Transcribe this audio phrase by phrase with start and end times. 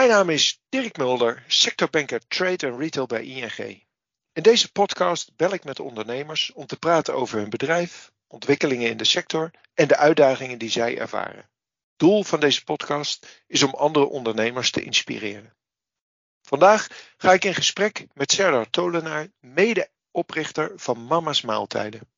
[0.00, 3.84] Mijn naam is Dirk Mulder, sectorbanker Trade en Retail bij ING.
[4.32, 8.96] In deze podcast bel ik met ondernemers om te praten over hun bedrijf, ontwikkelingen in
[8.96, 11.50] de sector en de uitdagingen die zij ervaren.
[11.96, 15.56] Doel van deze podcast is om andere ondernemers te inspireren.
[16.42, 16.86] Vandaag
[17.16, 22.08] ga ik in gesprek met Serdar Tolenaar, medeoprichter van Mama's Maaltijden.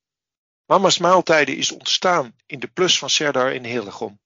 [0.66, 4.20] Mama's Maaltijden is ontstaan in de plus van Serdar in Hillegom.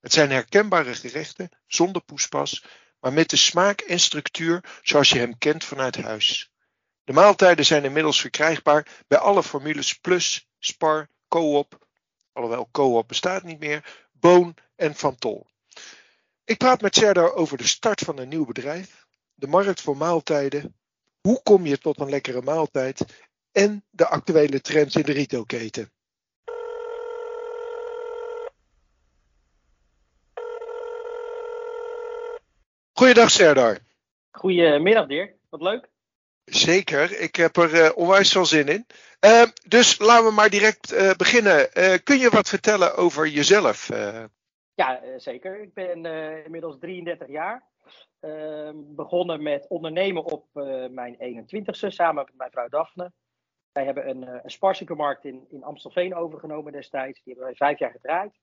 [0.00, 2.64] Het zijn herkenbare gerechten zonder poespas,
[3.00, 6.50] maar met de smaak en structuur zoals je hem kent vanuit huis.
[7.04, 11.86] De maaltijden zijn inmiddels verkrijgbaar bij alle formules Plus, Spar, Coop,
[12.32, 15.46] alhoewel Coop bestaat niet meer, Boon en Van Tol.
[16.44, 20.76] Ik praat met Serdar over de start van een nieuw bedrijf, de markt voor maaltijden,
[21.20, 23.04] hoe kom je tot een lekkere maaltijd
[23.52, 25.92] en de actuele trends in de retailketen.
[33.00, 33.78] Goeiedag Serdar.
[34.30, 35.88] Goedemiddag Dirk, wat leuk.
[36.44, 38.86] Zeker, ik heb er uh, onwijs veel zin in.
[39.20, 41.68] Uh, dus laten we maar direct uh, beginnen.
[42.02, 43.88] kun je wat vertellen over jezelf?
[44.74, 45.60] Ja, zeker.
[45.60, 46.04] Ik ben
[46.44, 47.62] inmiddels 33 jaar.
[48.20, 50.46] Ehm, begonnen met ondernemen op
[50.90, 53.12] mijn 21ste samen met mijn vrouw Daphne.
[53.72, 57.22] Wij hebben een, een in, in Amstelveen overgenomen destijds.
[57.22, 58.38] Die hebben wij vijf jaar gedraaid.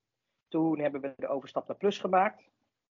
[0.48, 2.42] Toen hebben we de overstap naar Plus gemaakt.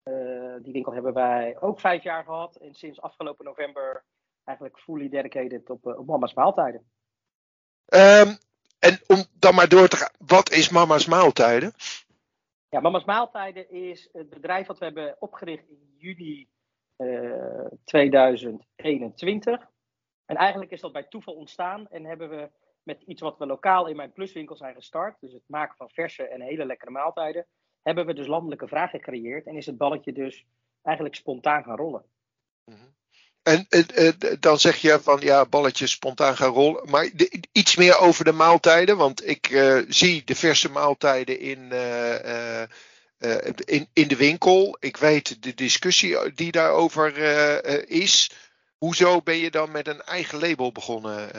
[0.03, 2.55] Uh, die winkel hebben wij ook vijf jaar gehad.
[2.55, 4.03] En sinds afgelopen november
[4.43, 6.91] eigenlijk fully dedicated op, uh, op mama's maaltijden.
[7.85, 8.37] Um,
[8.79, 11.73] en om dan maar door te gaan, wat is mama's maaltijden?
[12.69, 16.47] Ja, mama's maaltijden is het bedrijf wat we hebben opgericht in juni
[16.97, 19.69] uh, eh, 2021.
[20.25, 22.49] En eigenlijk is dat bij toeval ontstaan en hebben we
[22.83, 26.27] met iets wat we lokaal in mijn pluswinkel zijn gestart, dus het maken van verse
[26.27, 27.45] en hele lekkere maaltijden,
[27.83, 30.45] hebben we dus landelijke vraag gecreëerd en is het balletje dus
[30.81, 32.03] eigenlijk spontaan gaan rollen.
[32.65, 32.77] Mhm.
[33.43, 36.89] En uh, dan zeg je van ja, balletje spontaan gaan rollen.
[36.89, 38.97] Maar de, iets meer over de maaltijden.
[38.97, 42.61] Want ik uh, zie de verse maaltijden in, uh,
[43.65, 44.77] in, in de winkel.
[44.79, 47.17] Ik weet de discussie die daarover
[47.89, 48.31] is.
[48.77, 51.29] Hoezo ben je dan met een eigen label begonnen?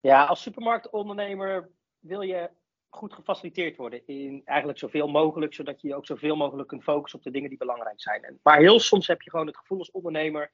[0.00, 1.68] Ja, als supermarktondernemer
[1.98, 2.50] wil je
[2.90, 7.24] goed gefaciliteerd worden in eigenlijk zoveel mogelijk, zodat je ook zoveel mogelijk kunt focussen op
[7.24, 8.24] de dingen die belangrijk zijn.
[8.24, 10.50] En, maar heel soms heb je gewoon het gevoel als ondernemer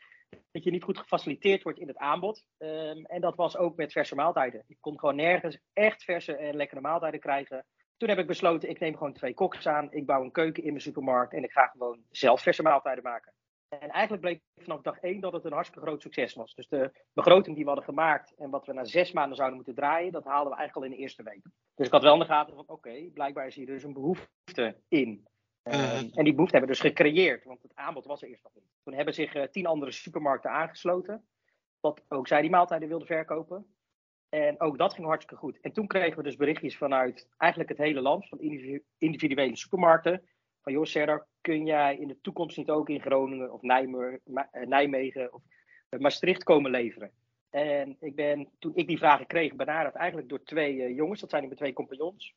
[0.51, 2.45] dat je niet goed gefaciliteerd wordt in het aanbod.
[2.59, 4.65] Um, en dat was ook met verse maaltijden.
[4.67, 7.67] Ik kon gewoon nergens echt verse en lekkere maaltijden krijgen.
[7.97, 10.71] Toen heb ik besloten, ik neem gewoon twee koks aan, ik bouw een keuken in
[10.71, 13.33] mijn supermarkt en ik ga gewoon zelf verse maaltijden maken.
[13.69, 16.55] En eigenlijk bleek vanaf dag één dat het een hartstikke groot succes was.
[16.55, 19.75] Dus de begroting die we hadden gemaakt en wat we na zes maanden zouden moeten
[19.75, 21.43] draaien, dat haalden we eigenlijk al in de eerste week.
[21.75, 24.81] Dus ik had wel in de gaten van oké, blijkbaar is hier dus een behoefte
[24.89, 25.27] in.
[25.63, 28.55] Um, en die behoefte hebben we dus gecreëerd, want het aanbod was er eerst nog
[28.55, 28.65] niet.
[28.85, 31.27] Toen hebben zich uh, tien andere supermarkten aangesloten,
[31.81, 33.67] wat ook zij die maaltijden wilden verkopen.
[34.29, 35.61] En ook dat ging hartstikke goed.
[35.61, 38.41] En toen kregen we dus berichtjes vanuit eigenlijk het hele land, van
[38.99, 40.23] individuele supermarkten.
[40.67, 45.33] Van joh, Serdar, kun jij in de toekomst niet ook in Groningen of eh, Nijmegen
[45.33, 45.43] of
[45.99, 47.11] Maastricht komen leveren?
[47.51, 51.21] En ik ben, toen ik die vragen kreeg, benaderd eigenlijk door twee uh, jongens.
[51.21, 52.35] Dat zijn mijn twee compagnons.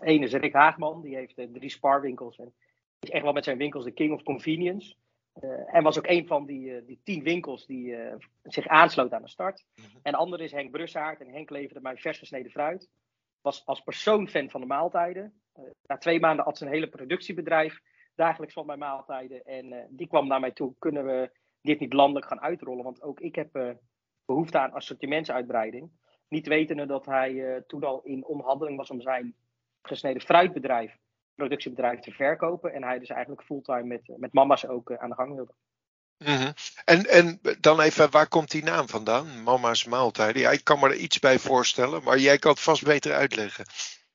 [0.00, 2.38] Eén is Rick Haagman, die heeft drie sparwinkels.
[2.38, 2.54] En
[3.00, 4.94] is echt wel met zijn winkels de king of convenience.
[5.42, 7.96] Uh, en was ook een van die, die tien winkels die
[8.42, 9.64] zich aansloot aan de start.
[9.74, 10.00] Mm -hmm.
[10.02, 11.20] En de andere is Henk Brussaert.
[11.20, 12.88] En Henk leverde mij vers gesneden fruit.
[13.40, 15.40] Was als persoon fan van de maaltijden.
[15.86, 17.80] Na twee maanden had ze een hele productiebedrijf
[18.14, 19.44] dagelijks van mijn maaltijden.
[19.44, 20.74] En uh, die kwam naar mij toe.
[20.78, 21.30] Kunnen we
[21.60, 22.84] dit niet landelijk gaan uitrollen?
[22.84, 23.70] Want ook ik heb uh,
[24.24, 25.90] behoefte aan assortimentsuitbreiding.
[26.28, 29.34] Niet wetende dat hij uh, toen al in onderhandeling was om zijn
[29.82, 30.96] gesneden fruitbedrijf,
[31.34, 32.72] productiebedrijf te verkopen.
[32.72, 35.54] En hij dus eigenlijk fulltime met, met mama's ook aan de gang wilde.
[36.24, 36.52] -hmm.
[36.84, 39.42] en, en dan even, waar komt die naam vandaan?
[39.42, 40.42] Mama's maaltijden.
[40.42, 43.64] Ja, ik kan me er iets bij voorstellen, maar jij kan het vast beter uitleggen.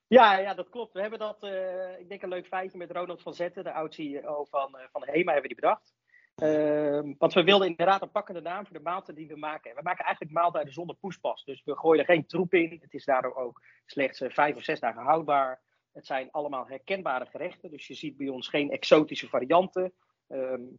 [0.06, 0.92] Ja, ja, dat klopt.
[0.92, 4.44] We hebben dat, uh, ik denk een leuk feitje met Ronald van Zetten, de oud-CEO
[4.44, 5.94] van, uh, van HEMA, hebben die bedacht.
[6.42, 9.74] Uh, want we wilden inderdaad een pakkende naam voor de maaltijden die we maken.
[9.74, 11.44] we maken eigenlijk maaltijden zonder poespas.
[11.44, 12.78] Dus we gooien er geen troep in.
[12.80, 15.60] Het is daardoor ook slechts vijf of zes dagen houdbaar.
[15.92, 17.70] Het zijn allemaal herkenbare gerechten.
[17.70, 19.92] Dus je ziet bij ons geen exotische varianten.
[20.28, 20.78] Um,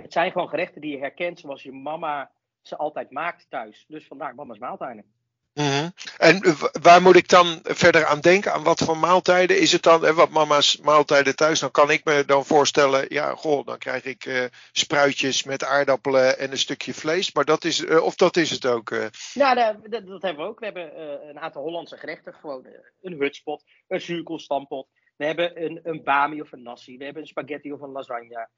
[0.00, 2.30] het zijn gewoon gerechten die je herkent zoals je mama
[2.62, 3.84] ze altijd maakt thuis.
[3.88, 5.15] Dus vandaar mama's maaltijden.
[5.56, 5.92] Mm -hmm.
[6.18, 6.42] En
[6.82, 8.52] waar moet ik dan verder aan denken?
[8.52, 9.60] Aan wat voor maaltijden?
[9.60, 11.60] Is het dan, wat mama's maaltijden thuis?
[11.60, 16.38] Dan kan ik me dan voorstellen, ja, goh, dan krijg ik uh, spruitjes met aardappelen
[16.38, 17.32] en een stukje vlees.
[17.32, 18.90] Maar dat is, uh, of dat is het ook?
[18.90, 19.06] Uh...
[19.32, 20.58] Ja, dat, dat, dat, hebben we ook.
[20.58, 22.34] We hebben een aantal Hollandse gerechten.
[22.34, 22.66] Gewoon
[23.02, 24.88] een hutspot, een zuurkoolstampot.
[25.16, 26.96] We hebben een, een bami of een nasi.
[26.96, 28.48] We hebben een spaghetti of een lasagne.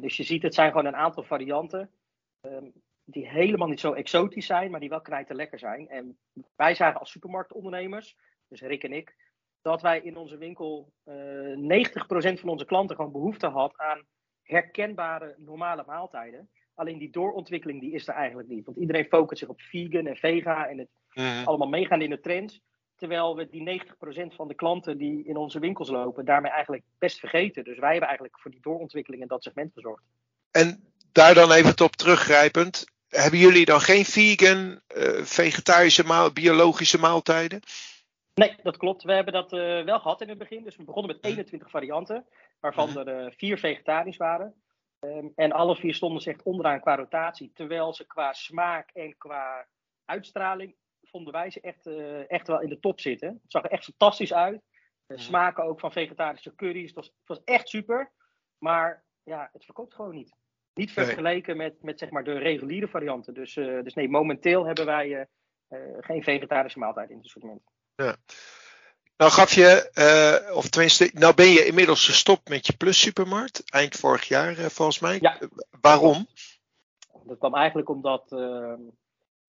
[0.00, 1.90] dus je ziet, het zijn gewoon een aantal varianten.
[2.40, 2.66] Ehm,
[3.12, 5.88] die helemaal niet zo exotisch zijn, maar die wel knijten lekker zijn.
[5.88, 6.18] En
[6.56, 8.16] wij zagen als supermarktondernemers,
[8.48, 9.14] dus Rick en ik,
[9.62, 14.06] dat wij in onze winkel uh, 90% van onze klanten gewoon behoefte had aan
[14.42, 16.50] herkenbare normale maaltijden.
[16.74, 18.64] Alleen die doorontwikkeling die is er eigenlijk niet.
[18.64, 21.44] Want iedereen focust zich op vegan en vega en het mhm.
[21.44, 22.60] allemaal meegaan in de trends.
[22.96, 27.18] Terwijl we die 90% van de klanten die in onze winkels lopen, daarmee eigenlijk best
[27.18, 27.64] vergeten.
[27.64, 30.02] Dus wij hebben eigenlijk voor die doorontwikkeling in dat segment gezorgd.
[30.50, 32.84] En daar dan even op teruggrijpend.
[33.12, 37.60] Hebben jullie dan geen vegan, uh, vegetarische, maal, biologische maaltijden?
[38.34, 39.02] Nee, dat klopt.
[39.02, 40.64] We hebben dat uh, wel gehad in het begin.
[40.64, 42.26] Dus we begonnen met 21 varianten,
[42.60, 42.98] waarvan mhm.
[42.98, 44.62] er uh, vier vegetarisch waren.
[45.00, 47.50] Um, en alle vier stonden ze echt onderaan qua rotatie.
[47.54, 49.66] Terwijl ze qua smaak en qua
[50.04, 53.28] uitstraling vonden wij ze echt, uh, echt wel in de top zitten.
[53.28, 54.62] Het zag er echt fantastisch uit.
[55.06, 55.22] De mhm.
[55.22, 56.86] smaken ook van vegetarische curry's.
[56.86, 58.12] Het was, het was echt super.
[58.58, 60.34] Maar ja, het verkoopt gewoon niet.
[60.74, 63.34] Niet vergeleken met, met zeg maar de reguliere varianten.
[63.34, 65.28] Dus, uh, dus nee, momenteel hebben wij
[65.68, 67.62] uh, geen vegetarische maaltijd in het assortiment.
[67.94, 68.16] Ja.
[69.16, 73.70] Nou gaf je, of tenminste, nou ben je inmiddels gestopt met je Plus Supermarkt.
[73.70, 75.18] Eind vorig jaar volgens mij.
[75.20, 75.38] Ja.
[75.80, 76.26] waarom?
[77.24, 78.80] Dat kwam eigenlijk omdat, ehm,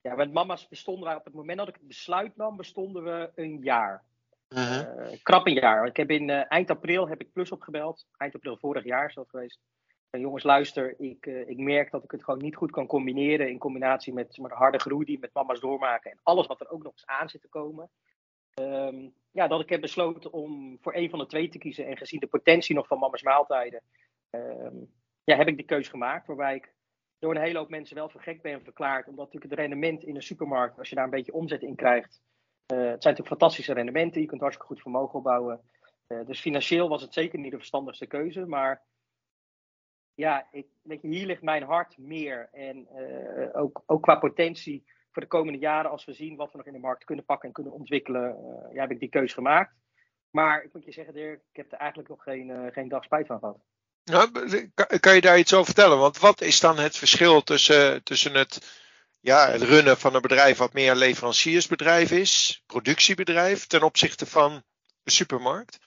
[0.01, 3.31] ja, met mama's bestonden wij op het moment dat ik het besluit nam, bestonden we
[3.35, 4.03] een jaar.
[4.49, 4.81] Uh
[5.23, 5.85] krap een jaar.
[5.85, 8.05] Ik heb in eind april heb ik Plus opgebeld.
[8.17, 9.59] Eind april vorig jaar is dat geweest
[10.19, 13.57] jongens, luister, ik, uh, ik merk dat ik het gewoon niet goed kan combineren in
[13.57, 16.91] combinatie met de harde groei die met mama's doormaken en alles wat er ook nog
[16.91, 17.89] eens aan zit te komen.
[18.59, 21.97] Um, ja, dat ik heb besloten om voor een van de twee te kiezen en
[21.97, 23.81] gezien de potentie nog van mama's maaltijden,
[24.29, 24.91] um,
[25.23, 26.27] ja, heb ik die keuze gemaakt.
[26.27, 26.73] Waarbij ik
[27.19, 30.15] door een hele hoop mensen wel voor gek ben verklaard, omdat natuurlijk het rendement in
[30.15, 32.21] een supermarkt, als je daar een beetje omzet in krijgt,
[32.73, 35.61] uh, het zijn natuurlijk fantastische rendementen, je kunt hartstikke goed vermogen opbouwen.
[36.07, 38.81] Uh, dus financieel was het zeker niet de verstandigste keuze, maar
[40.15, 42.49] ja, ik, weet je, hier ligt mijn hart meer.
[42.51, 46.57] En uh, ook, ook qua potentie voor de komende jaren, als we zien wat we
[46.57, 49.33] nog in de markt kunnen pakken en kunnen ontwikkelen, uh, ja, heb ik die keuze
[49.33, 49.73] gemaakt.
[50.29, 53.03] Maar ik moet je zeggen, Dirk, ik heb er eigenlijk nog geen, uh, geen dag
[53.03, 53.57] spijt van gehad.
[54.03, 54.31] Nou,
[54.99, 55.97] kan je daar iets over vertellen?
[55.97, 58.81] Want wat is dan het verschil tussen, tussen het,
[59.19, 64.51] ja, het runnen van een bedrijf wat meer leveranciersbedrijf is, productiebedrijf, ten opzichte van
[65.03, 65.79] een supermarkt?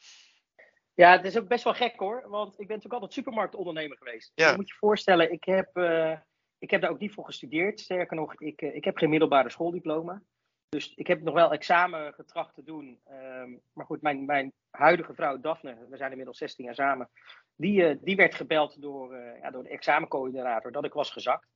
[0.96, 2.24] Ja, het is ook best wel gek hoor.
[2.28, 4.32] Want ik ben natuurlijk altijd supermarktondernemer geweest.
[4.34, 4.50] Ja.
[4.50, 6.18] Je moet je voorstellen, ik heb, uh,
[6.58, 7.80] ik heb daar ook niet voor gestudeerd.
[7.80, 10.22] Sterker nog, ik, uh, ik heb geen middelbare schooldiploma.
[10.68, 13.00] Dus ik heb nog wel examen getracht te doen.
[13.10, 17.10] Um, maar goed, mijn, mijn huidige vrouw Daphne, we zijn inmiddels 16 jaar samen.
[17.56, 21.48] Die, uh, die werd gebeld door, ja, door de examencoördinator dat ik was gezakt.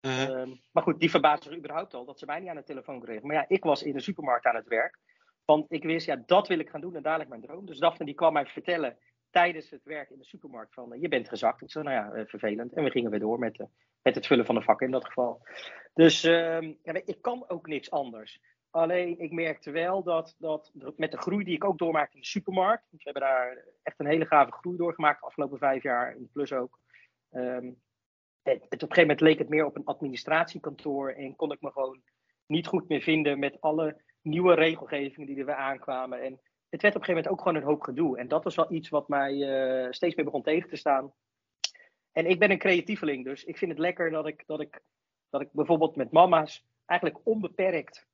[0.00, 0.28] -huh.
[0.28, 3.00] um, maar goed, die verbaasde zich überhaupt al dat ze mij niet aan de telefoon
[3.00, 3.26] kregen.
[3.26, 4.98] Maar ja, ik was in de supermarkt aan het werk.
[5.44, 7.66] Want ik wist, ja, dat wil ik gaan doen en dadelijk mijn droom.
[7.66, 8.98] Dus Daphne die kwam mij vertellen
[9.30, 11.62] tijdens het werk in de supermarkt van, je bent gezakt.
[11.62, 12.72] Ik zei, nou ja, eh, vervelend.
[12.72, 13.66] En we gingen weer door met, uh,
[14.02, 15.46] met het vullen van de vakken in dat geval.
[15.94, 18.40] Dus uh, ja, ik kan ook niks anders.
[18.70, 22.26] Alleen ik merkte wel dat, dat met de groei die ik ook doormaakte in de
[22.26, 22.84] supermarkt.
[22.90, 26.52] We hebben daar echt een hele gave groei doorgemaakt de afgelopen vijf jaar, in plus
[26.52, 26.78] ook.
[27.30, 27.82] Um,
[28.42, 31.60] het, het, op een gegeven moment leek het meer op een administratiekantoor en kon ik
[31.60, 32.02] me gewoon
[32.46, 36.22] niet goed meer vinden met alle nieuwe regelgevingen die er weer aankwamen.
[36.22, 38.18] En het werd op een gegeven moment ook gewoon een hoop gedoe.
[38.18, 41.12] En dat was wel iets wat mij uh, steeds meer begon tegen te staan.
[42.12, 44.82] En ik ben een creatieveling, dus ik vind het lekker dat ik, dat ik,
[45.30, 48.06] dat ik bijvoorbeeld met mama's eigenlijk onbeperkt,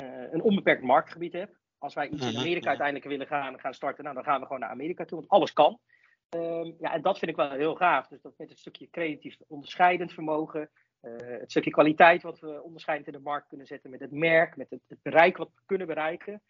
[0.00, 1.56] uh, een onbeperkt marktgebied heb.
[1.78, 4.46] Als wij iets in mhm, Amerika uiteindelijk willen gaan, gaan starten, nou, dan gaan we
[4.46, 5.80] gewoon naar Amerika toe, want alles kan.
[6.30, 8.06] Um, ja, en dat vind ik wel heel gaaf.
[8.06, 13.14] Dus dat met het stukje creatief onderscheidend vermogen, het stukje kwaliteit wat we onderscheidend in
[13.14, 16.42] de markt kunnen zetten met het merk, met het, het, bereik wat we kunnen bereiken.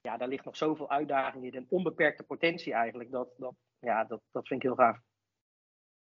[0.00, 3.10] Ja, daar ligt nog zoveel uitdaging in en onbeperkte potentie eigenlijk.
[3.10, 4.98] Dat, dat, ja, dat, dat vind ik heel gaaf.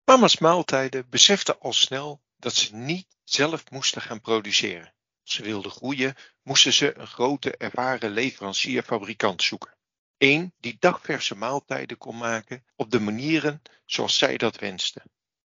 [0.05, 4.93] Mama's Maaltijden beseften al snel dat ze niet zelf moesten gaan produceren.
[5.21, 9.77] Als ze wilden groeien, moesten ze een grote ervaren leverancier-fabrikant zoeken.
[10.17, 15.03] Eén die dagverse maaltijden kon maken op de manieren zoals zij dat wensten.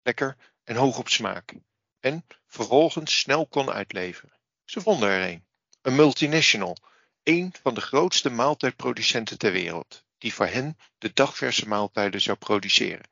[0.03, 1.55] Lekker en hoog op smaak
[2.01, 4.37] en vervolgens snel kon uitleveren.
[4.65, 5.45] Ze vonden er een,
[5.83, 6.77] een multinational,
[7.23, 13.09] een van de grootste maaltijdproducenten ter wereld, die voor hen de dagverse maaltijden zou produceren.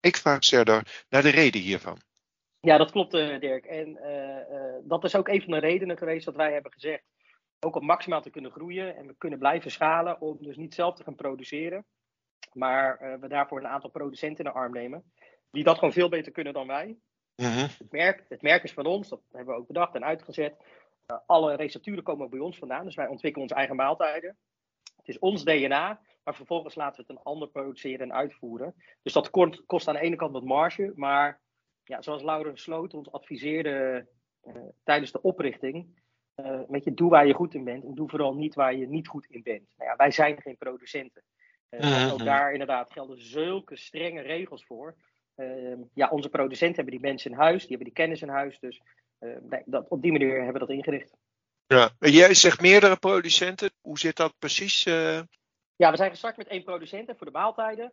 [0.00, 2.00] Ik vraag Serdar naar de reden hiervan.
[2.60, 3.64] Ja, dat klopt, uh, Dirk.
[3.64, 7.02] En uh, uh, dat is ook een van de redenen geweest dat wij hebben gezegd,
[7.60, 10.94] ook om maximaal te kunnen groeien en we kunnen blijven schalen, om dus niet zelf
[10.96, 11.86] te gaan produceren,
[12.52, 15.12] maar we daarvoor een aantal producenten in de arm nemen,
[15.50, 16.96] die dat gewoon veel beter kunnen dan wij.
[17.42, 17.66] Mhm.
[17.78, 20.56] het, merk, het merk is van ons, dat hebben we ook bedacht en uitgezet.
[21.06, 24.36] Uh, alle recepturen komen bij ons vandaan, dus wij ontwikkelen onze eigen maaltijden.
[24.96, 28.74] Het is ons DNA, maar vervolgens laten we het een ander produceren en uitvoeren.
[29.02, 31.40] Dus dat kost, kost aan de ene kant wat marge, maar
[31.84, 34.06] ja, zoals Laurens Sloot ons adviseerde
[34.84, 36.00] tijdens de oprichting,
[36.68, 39.08] weet je, doe waar je goed in bent en doe vooral niet waar je niet
[39.08, 39.68] goed in bent.
[39.76, 41.22] Nou ja, wij zijn geen producenten.
[41.70, 44.96] Uh, Ook daar inderdaad gelden zulke strenge regels voor.
[45.38, 48.58] Ehm, ja, onze producenten hebben die mensen in huis, die hebben die kennis in huis.
[48.58, 48.80] Dus
[49.18, 51.16] nee, dat, op die manier hebben we dat ingericht.
[51.66, 53.70] Ja, jij zegt meerdere producenten.
[53.80, 54.82] Hoe zit dat precies?
[54.82, 57.92] Ja, we zijn gestart met één producent voor de maaltijden.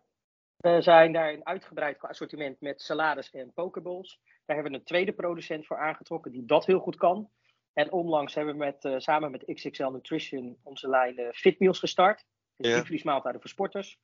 [0.57, 4.19] We zijn daar een uitgebreid assortiment met salades en pokeballs.
[4.45, 7.29] Daar hebben we een tweede producent voor aangetrokken die dat heel goed kan.
[7.73, 12.25] En onlangs hebben we met, uh, samen met XXL Nutrition onze lijn uh, Fitmeals gestart.
[12.55, 12.75] Dus ja.
[12.75, 13.97] diepvriesmaaltijden voor sporters.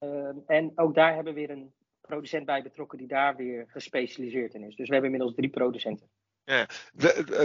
[0.00, 1.74] Uh, en ook daar hebben we weer een
[2.06, 4.76] producent bij betrokken die daar weer gespecialiseerd in is.
[4.76, 6.08] Dus we hebben inmiddels drie producenten.
[6.44, 6.66] Ja.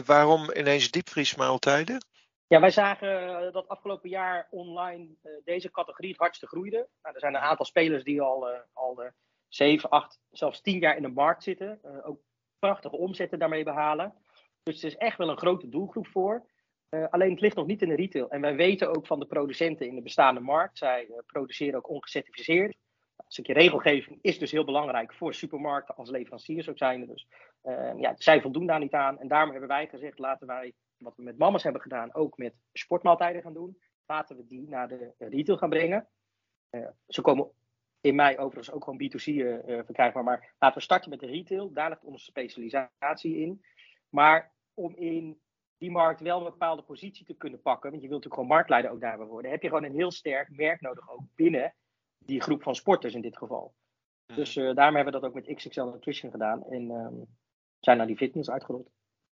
[0.06, 2.06] waarom ineens diepvriesmaaltijden?
[2.48, 6.88] Ja, wij zagen dat afgelopen jaar online uh, deze categorie het hardste groeide.
[7.02, 9.10] Nou, er zijn een aantal spelers die al, al uh,
[9.48, 11.80] 7, 8, zelfs 10 jaar in de markt zitten.
[12.04, 12.20] Ook
[12.60, 14.14] prachtige omzetten daarmee behalen.
[14.64, 16.46] Dus het is echt wel een grote doelgroep voor.
[17.10, 18.30] alleen het ligt nog niet in de retail.
[18.30, 20.78] En wij weten ook van de producenten in de bestaande markt.
[20.78, 22.76] Zij produceren ook ongecertificeerd.
[23.32, 27.06] Stukje regelgeving is dus heel belangrijk voor supermarkten als leveranciers ook zijn.
[27.06, 27.28] Dus
[27.98, 29.20] ja, zij voldoen daar niet aan.
[29.20, 32.54] En daarom hebben wij gezegd, laten wij wat we met mamas hebben gedaan, ook met
[32.74, 33.78] sportmaaltijden gaan doen.
[34.06, 36.08] Laten we die naar de retail gaan brengen.
[36.72, 37.52] Uh, ze komen
[38.02, 40.24] in mei overigens ook gewoon B2C uh, eh, verkrijgbaar.
[40.24, 41.74] Maar laten we starten met de retail.
[41.74, 43.66] Daar ligt onze specialisatie in.
[44.10, 45.42] Maar om in
[45.78, 48.92] die markt wel een bepaalde positie te kunnen pakken, want je wilt natuurlijk gewoon marktleider
[48.92, 51.74] ook daarbij worden, heb je gewoon een heel sterk merk nodig ook binnen
[52.26, 53.74] die groep van sporters in dit geval.
[54.28, 54.40] Mhm.
[54.40, 57.28] Dus uh, daarom hebben we dat ook met XXL Nutrition gedaan en um,
[57.80, 58.90] zijn naar die fitness uitgerold.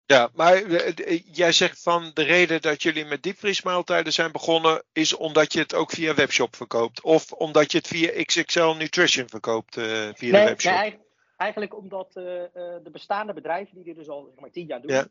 [0.06, 4.84] Ja, maar eh, eh, jij zegt van de reden dat jullie met diepvriesmaaltijden zijn begonnen,
[4.92, 7.02] is omdat je het ook via webshop verkoopt.
[7.02, 10.74] Of omdat je het via XXL Nutrition verkoopt uh, via nee, de webshop.
[10.74, 11.00] Nee,
[11.38, 12.24] eigenlijk omdat uh,
[12.84, 15.08] de bestaande bedrijven die dit dus al zeg maar, tien jaar doen, ja.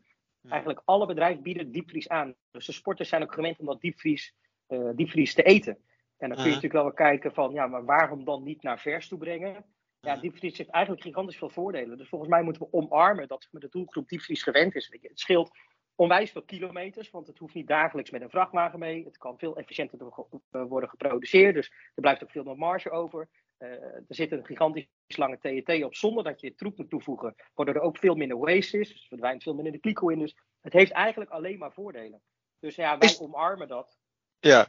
[0.49, 2.35] eigenlijk alle bedrijven bieden diepvries aan.
[2.51, 4.33] Dus de sporters zijn ook gewend om dat diepvries,
[4.67, 5.77] uh, diepvries te eten.
[6.17, 8.79] En dan kun je natuurlijk wel weer kijken van, ja, maar waarom dan niet naar
[8.79, 9.65] vers toe brengen?
[9.99, 11.97] Ja, diepvries heeft eigenlijk gigantisch veel voordelen.
[11.97, 14.97] Dus volgens mij moeten we omarmen dat de doelgroep diepvries gewend is.
[15.01, 15.51] Het scheelt
[15.95, 19.05] onwijs veel kilometers, want het hoeft niet dagelijks met een vrachtwagen mee.
[19.05, 23.29] Het kan veel efficiënter worden geproduceerd, dus er blijft ook veel meer marge over.
[23.59, 27.75] Uh, er zit een gigantisch lange TET op zonder dat je troep moet toevoegen, waardoor
[27.75, 28.91] er ook veel minder waste is.
[28.91, 30.19] Dus verdwijnt veel minder de kliko in.
[30.19, 32.21] Dus het heeft eigenlijk alleen maar voordelen.
[32.59, 33.97] Dus ja, wij omarmen dat.
[34.39, 34.67] Ja.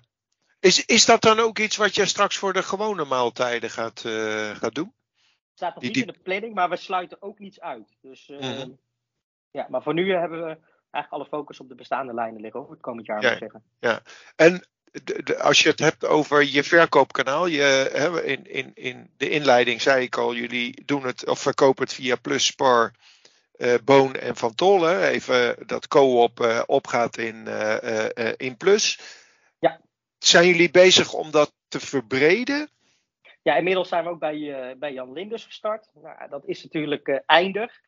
[0.60, 4.56] Is, is dat dan ook iets wat je straks voor de gewone maaltijden gaat, uh,
[4.56, 4.92] gaat doen?
[5.58, 7.96] staat nog niet in de planning, maar we sluiten ook niets uit.
[8.00, 8.64] Dus uh,
[9.50, 10.58] ja, maar voor nu hebben we
[10.90, 13.42] eigenlijk alle focus op de bestaande lijnen liggen, over het komend jaar, ja, moet ik
[13.42, 13.62] zeggen.
[13.78, 14.02] Ja,
[14.36, 14.66] en
[15.04, 19.30] de, de, als je het hebt over je verkoopkanaal, je, hè, in, in, in de
[19.30, 22.92] inleiding zei ik al, jullie doen het of verkopen het via Plus, Spar,
[23.56, 25.06] uh, Boon en Van Tolle.
[25.06, 29.00] Even dat co-op uh, opgaat in, uh, in Plus.
[30.18, 32.68] Zijn jullie bezig om dat te verbreden?
[33.42, 35.90] Ja, inmiddels zijn we ook bij, uh, bij Jan Linders gestart.
[35.94, 37.80] Nou, dat is natuurlijk uh, eindig.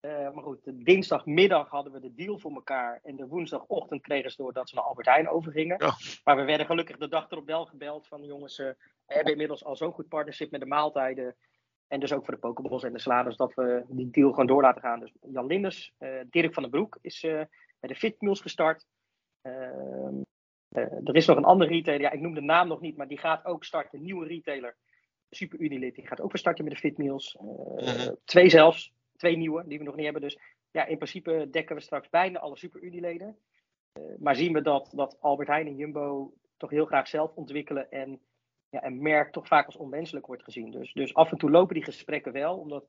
[0.00, 3.00] Uh, maar goed, dinsdagmiddag hadden we de deal voor elkaar.
[3.02, 5.76] En de woensdagochtend kregen ze door dat ze naar Albert Heijn overgingen.
[5.78, 5.94] Ja.
[6.24, 8.76] Maar we werden gelukkig de dag erop wel gebeld van jongens, we
[9.06, 11.36] hebben inmiddels al zo'n goed partnership met de maaltijden.
[11.88, 14.62] En dus ook voor de pokeballs en de salades, dat we die deal gewoon door
[14.62, 15.00] laten gaan.
[15.00, 15.92] Dus Jan Linders,
[16.30, 17.48] Dirk van den Broek is bij
[17.80, 18.86] de Fitmeals gestart.
[20.72, 23.08] Ehm, er is nog een andere retailer, ja, ik noem de naam nog niet, maar
[23.08, 24.76] die gaat ook starten, een nieuwe retailer.
[25.30, 27.36] Super Unilid, die gaat ook weer starten met de Fitmeals.
[27.40, 30.22] Uh, Twee zelfs, twee nieuwe die we nog niet hebben.
[30.22, 30.38] Dus
[30.70, 33.38] ja, in principe dekken we straks bijna alle Super Unileden.
[33.98, 37.90] Uh, maar zien we dat, dat Albert Heijn en Jumbo toch heel graag zelf ontwikkelen
[37.90, 38.20] en
[38.68, 40.70] ja, een merk toch vaak als onwenselijk wordt gezien.
[40.70, 42.84] Dus, dus af en toe lopen die gesprekken wel, omdat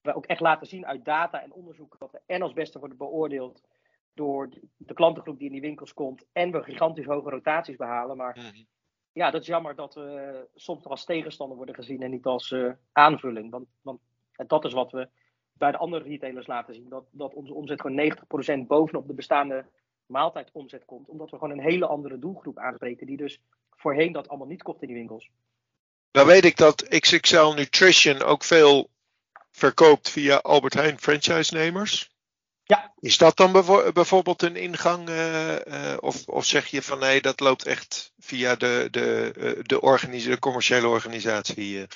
[0.00, 2.96] we ook echt laten zien uit data en onderzoeken dat we en als beste worden
[2.96, 3.62] beoordeeld
[4.14, 8.16] door de klantengroep die in die winkels komt en we gigantisch hoge rotaties behalen.
[8.16, 8.66] Maar mm
[9.12, 12.72] ja, dat is jammer dat we soms als tegenstander worden gezien en niet als uh,
[12.92, 13.50] aanvulling.
[13.50, 14.00] Want, want
[14.46, 15.08] dat is wat we
[15.52, 16.88] bij de andere retailers laten zien.
[16.88, 18.14] Dat, dat onze omzet gewoon
[18.64, 19.64] 90% bovenop de bestaande
[20.06, 21.08] maaltijdomzet komt.
[21.08, 23.06] Omdat we gewoon een hele andere doelgroep aanspreken.
[23.06, 23.40] Die dus
[23.70, 25.30] voorheen dat allemaal niet kocht in die winkels.
[26.12, 28.90] Nou weet ik dat XXL Nutrition ook veel
[29.50, 32.11] verkoopt via Albert Heijn franchise-nemers.
[32.64, 32.92] Ja.
[33.00, 33.52] Is dat dan
[33.92, 35.08] bijvoorbeeld een ingang?
[35.08, 39.62] Uh, uh, of, of zeg je van nee, dat loopt echt via de, de, uh,
[39.62, 41.86] de, organis de commerciële organisatie?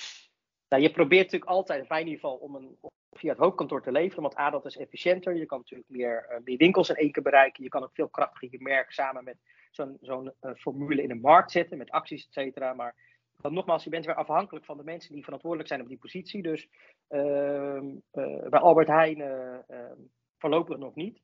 [0.69, 2.79] Nou, je probeert natuurlijk altijd, in ieder geval, om een,
[3.11, 4.23] via het hoofdkantoor te leveren.
[4.23, 5.37] Want A, dat is efficiënter.
[5.37, 7.63] Je kan natuurlijk meer, meer winkels in één keer bereiken.
[7.63, 9.37] Je kan ook veel krachtiger je merk samen met
[9.71, 11.79] zo'n zo'n formule in de markt zetten.
[11.79, 12.75] Met acties, et cetera.
[12.75, 12.95] Maar
[13.37, 16.43] Want nogmaals, je bent weer afhankelijk van de mensen die verantwoordelijk zijn op die positie.
[16.43, 16.69] Dus
[17.09, 20.01] ehm, eh, bij Albert Heijn ehm,
[20.39, 21.23] voorlopig nog niet.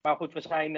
[0.00, 0.72] Maar goed, we zijn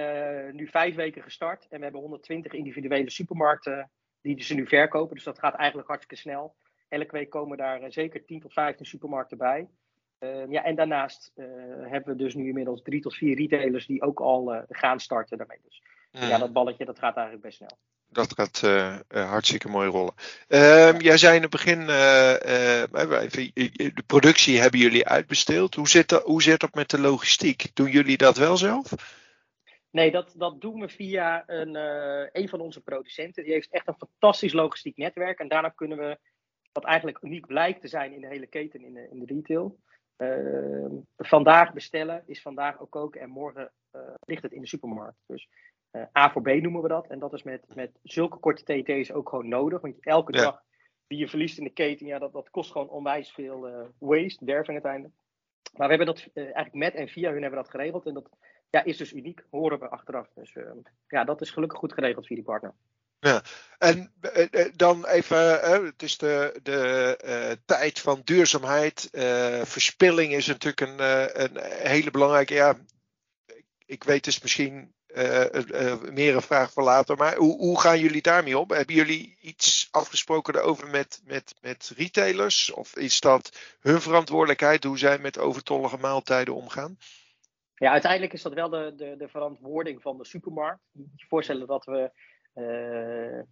[0.56, 3.90] nu vijf weken gestart en we hebben 120 individuele supermarkten
[4.20, 5.14] die ze nu verkopen.
[5.14, 6.56] Dus dat gaat eigenlijk hartstikke snel.
[6.88, 9.68] Elke week komen daar zeker 10 tot 15 supermarkten bij.
[10.18, 11.46] Ehm, ja, en daarnaast uh,
[11.90, 15.60] hebben we dus nu inmiddels drie tot vier retailers die ook al gaan starten daarmee.
[15.62, 17.78] Dus ja, dat balletje dat gaat eigenlijk best snel.
[18.16, 20.14] Dat gaat uh, hartstikke mooi rollen.
[20.48, 25.74] Ehm, jij zei in het begin, de productie hebben jullie uitbesteeld.
[25.74, 27.70] Hoe zit, dat, hoe zit dat met de logistiek?
[27.74, 28.92] Doen jullie dat wel zelf?
[29.90, 31.74] Nee, dat, dat doen we via een,
[32.32, 33.44] een van onze producenten.
[33.44, 35.38] Die heeft echt een fantastisch logistiek netwerk.
[35.38, 36.18] En daarna kunnen we,
[36.72, 39.78] wat eigenlijk uniek blijkt te zijn in de hele keten in de, in de retail,
[40.16, 43.72] uh, vandaag bestellen is vandaag ook koken en morgen
[44.20, 45.18] ligt het in de supermarkt.
[45.26, 45.48] Dus
[45.96, 47.06] uh, A voor B noemen we dat.
[47.06, 49.80] En dat is met, met zulke korte TT's ook gewoon nodig.
[49.80, 50.62] Want elke dag
[51.06, 54.44] die je verliest in de keten, ja, dat, dat kost gewoon onwijs veel uh, waste,
[54.44, 55.14] derving uiteindelijk.
[55.72, 58.06] Maar we hebben dat eigenlijk met en via hun hebben we dat geregeld.
[58.06, 58.28] En dat
[58.70, 60.28] ja, is dus uniek, horen we achteraf.
[60.34, 62.74] Dus ehm, ja, dat is gelukkig goed geregeld via die partner.
[63.20, 63.42] Ja,
[63.78, 69.08] en eh, eh, dan even, eh, het is de, de tijd van duurzaamheid.
[69.62, 71.00] verspilling is natuurlijk een,
[71.42, 72.54] een hele belangrijke.
[72.54, 72.76] Ja,
[73.86, 74.94] ik weet dus misschien
[76.12, 78.70] meer een vraag voor later, maar hoe, hoe gaan jullie daarmee om?
[78.70, 82.72] Hebben jullie iets afgesproken daarover met, met, met retailers?
[82.72, 86.98] Of is dat hun verantwoordelijkheid hoe zij met overtollige maaltijden omgaan?
[87.74, 90.80] Ja, uiteindelijk is dat wel de, de, de verantwoording van de supermarkt.
[90.92, 92.10] Je moet je voorstellen dat we
[92.54, 93.42] uh,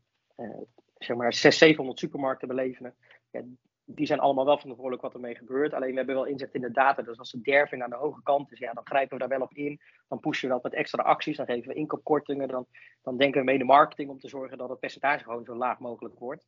[0.98, 2.94] zeg maar 600, 700 supermarkten beleven.
[3.30, 3.42] Ja,
[3.84, 5.74] die zijn allemaal wel verantwoordelijk wat ermee gebeurt.
[5.74, 7.02] Alleen we hebben wel inzicht in de data.
[7.02, 9.46] Dus als de derving aan de hoge kant is, ja, dan grijpen we daar wel
[9.46, 9.80] op in.
[10.08, 11.36] Dan pushen we dat met extra acties.
[11.36, 12.48] Dan geven we inkoopkortingen.
[12.48, 12.66] Dan,
[13.02, 15.78] dan denken we mee de marketing om te zorgen dat het percentage gewoon zo laag
[15.78, 16.46] mogelijk wordt.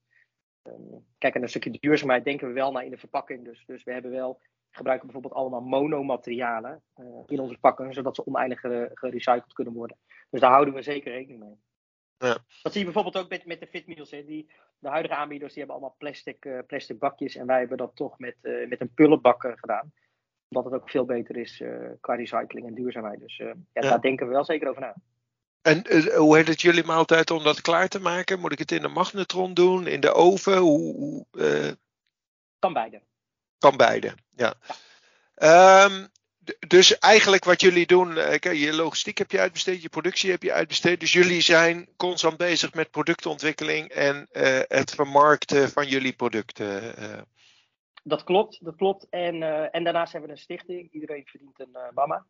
[0.62, 3.45] Um, kijk, en een stukje duurzaamheid denken we wel naar in de verpakking.
[3.45, 8.26] Dus, dus we hebben wel, gebruiken bijvoorbeeld allemaal monomaterialen uh, in onze pakken, zodat ze
[8.26, 8.60] oneindig
[8.95, 9.97] gerecycled kunnen worden.
[10.30, 11.58] Dus daar houden we zeker rekening mee.
[12.19, 12.39] Ja.
[12.63, 14.11] Dat zie je bijvoorbeeld ook met, met de fitmeals.
[14.11, 14.25] Hè.
[14.25, 17.37] Die, de huidige aanbieders die hebben allemaal plastic, uh, plastic bakjes.
[17.37, 19.93] En wij hebben dat toch met, uh, met een pullenbak uh, gedaan.
[20.49, 21.63] Omdat het ook veel beter is
[22.00, 23.21] qua recycling en duurzaamheid.
[23.21, 24.95] Dus ja, ja, daar denken we wel zeker over na.
[25.63, 28.41] En hoe heet het jullie maaltijd om dat klaar te maken?
[28.41, 29.87] Moet ik het in de magnetron doen?
[29.87, 30.57] In de oven?
[30.57, 31.76] Hoe, hoe
[32.59, 33.02] Kan beide.
[33.59, 34.55] Kan beide, ja.
[35.35, 35.85] ja.
[35.85, 36.09] Um,
[36.69, 40.52] dus eigenlijk wat jullie doen, eh, je logistiek heb je uitbesteed, je productie heb je
[40.52, 41.00] uitbesteed.
[41.00, 46.95] Dus jullie zijn constant bezig met productontwikkeling en uh, het vermarkten van jullie producten.
[46.99, 47.21] Uh.
[48.04, 49.09] Dat klopt, dat klopt.
[49.09, 50.93] En, uh, en daarnaast hebben we een stichting.
[50.93, 52.26] Iedereen verdient een mama.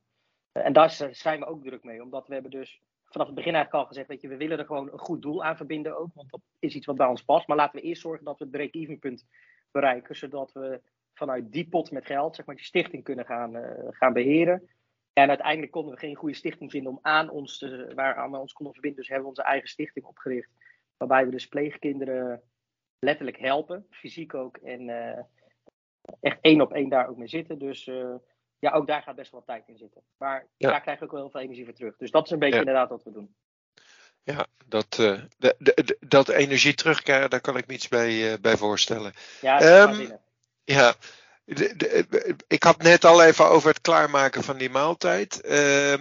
[0.53, 3.85] en daar zijn we ook druk mee, omdat we hebben dus vanaf het begin eigenlijk
[3.85, 6.31] al gezegd, weet je, we willen er gewoon een goed doel aan verbinden ook, want
[6.31, 7.47] dat is iets wat bij ons past.
[7.47, 9.25] Maar laten we eerst zorgen dat we het break-even punt
[9.71, 10.81] bereiken, zodat we
[11.17, 14.69] vanuit die pot met geld, zeg maar, die stichting kunnen gaan, uh, gaan beheren.
[15.13, 18.37] En uiteindelijk konden we geen goede stichting vinden om aan ons te, waar aan we
[18.37, 19.01] ons konden verbinden.
[19.01, 20.51] Dus hebben we onze eigen stichting opgericht.
[20.97, 22.43] Waarbij we dus pleegkinderen
[22.99, 24.57] letterlijk helpen, fysiek ook.
[24.57, 25.19] En uh,
[26.21, 27.59] echt één op één daar ook mee zitten.
[27.59, 28.15] Dus uh,
[28.59, 30.03] ja, ook daar gaat best wel tijd in zitten.
[30.17, 30.71] Maar ja.
[30.71, 31.97] daar krijg ik ook wel heel veel energie voor terug.
[31.97, 32.61] Dus dat is een beetje ja.
[32.61, 33.35] inderdaad wat we doen.
[34.23, 38.57] Ja, dat, uh, de, de, dat energie terugkrijgen, daar kan ik me iets bij, bij
[38.57, 39.13] voorstellen.
[39.41, 40.19] Ja, dat um,
[40.67, 40.95] ja,
[42.47, 45.45] ik had net al even over het klaarmaken van die maaltijd.
[45.45, 45.95] Uh,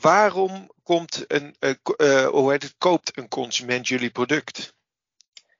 [0.00, 4.74] waarom komt een, uh, hoe heet het, koopt een consument jullie product?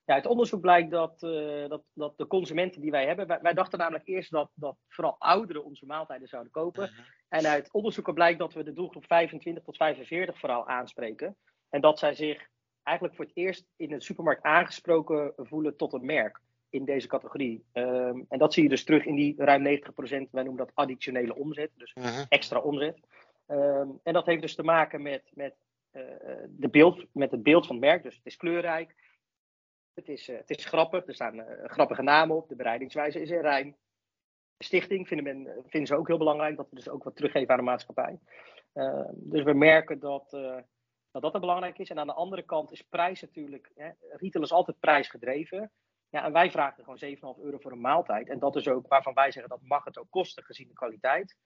[0.05, 1.21] Ja, uit onderzoek blijkt dat,
[1.69, 3.27] dat, dat de consumenten die wij hebben.
[3.27, 6.89] Wij, wij, dachten namelijk eerst dat, dat vooral ouderen onze maaltijden zouden kopen.
[6.89, 7.05] -huh.
[7.29, 11.37] En uit onderzoeken blijkt dat we de doelgroep 25 tot 45 vooral aanspreken.
[11.69, 12.49] En dat zij zich
[12.83, 17.65] eigenlijk voor het eerst in de supermarkt aangesproken voelen tot een merk in deze categorie.
[17.73, 21.37] Um, en dat zie je dus terug in die ruim 90%, wij noemen dat additionele
[21.37, 22.25] omzet, dus uh -huh.
[22.29, 22.99] extra omzet.
[23.49, 25.55] Um, en dat heeft dus te maken met, met,
[25.93, 26.03] uh,
[26.49, 28.95] de beeld, met het beeld van het merk, dus het is kleurrijk,
[29.95, 33.31] het is, uh, het is grappig, er staan uh, grappige namen op, de bereidingswijze is
[33.31, 33.77] in rijm.
[34.57, 37.51] De stichting vinden, men, vinden ze ook heel belangrijk, dat we dus ook wat teruggeven
[37.51, 38.19] aan de maatschappij.
[38.73, 40.31] Ehm, dus we merken dat,
[41.11, 41.91] dat dat belangrijk is.
[41.91, 45.71] En aan de andere kant is prijs natuurlijk, hè, retail is altijd prijsgedreven.
[46.17, 48.29] Ja, en wij vragen gewoon 7,5 euro voor een maaltijd.
[48.29, 51.37] En dat is ook waarvan wij zeggen dat mag het ook kosten gezien de kwaliteit.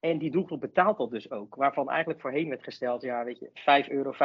[0.00, 1.54] En die doelgroep betaalt dat dus ook.
[1.54, 4.18] Waarvan eigenlijk voorheen werd gesteld, ja, weet je, 5 euro, 5,50,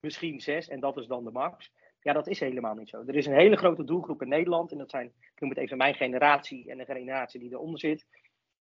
[0.00, 1.72] misschien 6 en dat is dan de max.
[2.00, 3.02] Ja, dat is helemaal niet zo.
[3.06, 4.72] Er is een hele grote doelgroep in Nederland.
[4.72, 8.06] En dat zijn, ik noem het even mijn generatie en de generatie die eronder zit.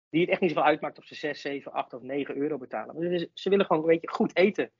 [0.09, 2.99] Die het echt niet zoveel uitmaakt of ze 6, 7, 8 of 9 euro betalen.
[2.99, 4.71] Dus ze willen gewoon, weet je, goed eten.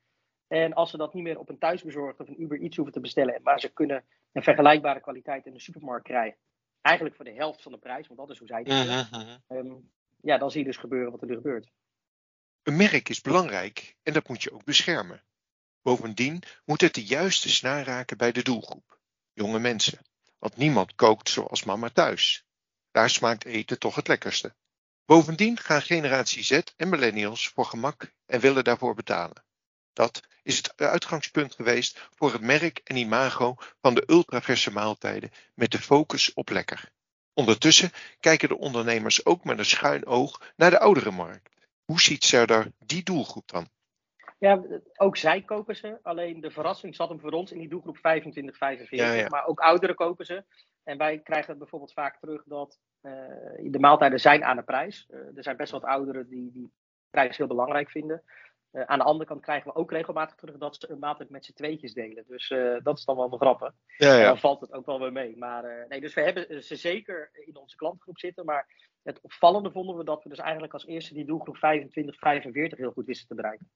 [0.50, 3.00] En als ze dat niet meer op een thuisbezorgd of een Uber iets hoeven te
[3.00, 6.38] bestellen, maar ze kunnen een vergelijkbare kwaliteit in de supermarkt krijgen,
[6.82, 9.76] eigenlijk voor de helft van de prijs, want dat is hoe zij het doen, ehm,
[10.22, 11.72] ja, dan zie je dus gebeuren wat er nu gebeurt.
[12.64, 15.24] Een merk is belangrijk en dat moet je ook beschermen.
[15.82, 19.00] Bovendien moet het de juiste snaar raken bij de doelgroep,
[19.34, 20.00] jonge mensen.
[20.40, 22.46] Want niemand kookt zoals mama thuis.
[22.92, 24.56] Daar smaakt eten toch het lekkerste.
[25.06, 29.44] Bovendien gaan generatie Z en millennials voor gemak en willen daarvoor betalen.
[29.94, 35.72] Dat is het uitgangspunt geweest voor het merk en imago van de ultraverse maaltijden met
[35.72, 36.92] de focus op lekker.
[37.34, 41.50] Ondertussen kijken de ondernemers ook met een schuin oog naar de oudere markt.
[41.86, 43.68] Hoe ziet Serdar die doelgroep dan?
[44.40, 44.62] Ja,
[44.96, 46.00] ook zij kopen ze.
[46.02, 49.00] Alleen de verrassing zat hem voor ons in die doelgroep 25, 45.
[49.00, 49.28] Ja, ja.
[49.28, 50.44] Maar ook ouderen kopen ze.
[50.84, 53.12] En wij krijgen bijvoorbeeld vaak terug dat eh,
[53.62, 55.06] de maaltijden zijn aan de prijs.
[55.10, 56.72] Eh, er zijn best wat ouderen die die
[57.10, 58.24] prijs heel belangrijk vinden.
[58.72, 61.46] Eh, aan de andere kant krijgen we ook regelmatig terug dat ze een maaltijd met
[61.46, 62.24] z'n tweetjes delen.
[62.28, 63.74] Dus eh, dat is dan wel een grappen.
[63.98, 65.38] Ja, En dan valt het ook wel weer mee.
[65.38, 68.46] Maar eh, nee, dus we hebben ze zeker in onze klantgroep zitten.
[68.46, 68.68] Maar
[69.04, 72.92] het opvallende vonden we dat we dus eigenlijk als eerste die doelgroep 25, 45 heel
[72.92, 73.70] goed wisten te bereiken.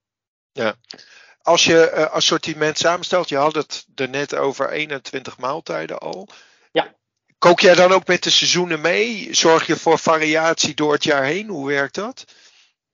[1.42, 6.28] Als je assortiment samenstelt, je had het er net over 21 maaltijden al.
[6.72, 6.96] Ja.
[7.38, 9.34] Kook jij dan ook met de seizoenen mee?
[9.34, 11.48] Zorg je voor variatie door het jaar heen?
[11.48, 12.26] Hoe werkt dat?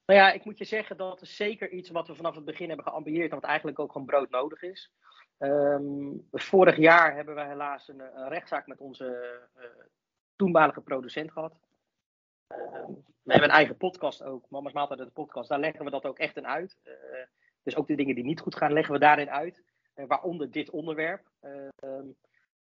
[0.09, 2.67] Nou ja, ik moet je zeggen dat is zeker iets wat we vanaf het begin
[2.67, 3.29] hebben geambieerd.
[3.29, 4.91] En wat eigenlijk ook gewoon brood nodig is.
[5.37, 9.05] Ehm, vorig jaar hebben we helaas een, een rechtszaak met onze
[9.55, 9.63] eh,
[10.35, 11.59] toenmalige producent gehad.
[12.47, 12.91] Ehm,
[13.23, 15.49] we hebben een eigen podcast ook, Mama's Maaltijd de podcast.
[15.49, 16.77] Daar leggen we dat ook echt in uit.
[16.83, 16.93] Eh,
[17.63, 19.63] dus ook de dingen die niet goed gaan, leggen we daarin uit.
[19.93, 21.31] Eh, waaronder dit onderwerp.
[21.39, 22.05] Ehm,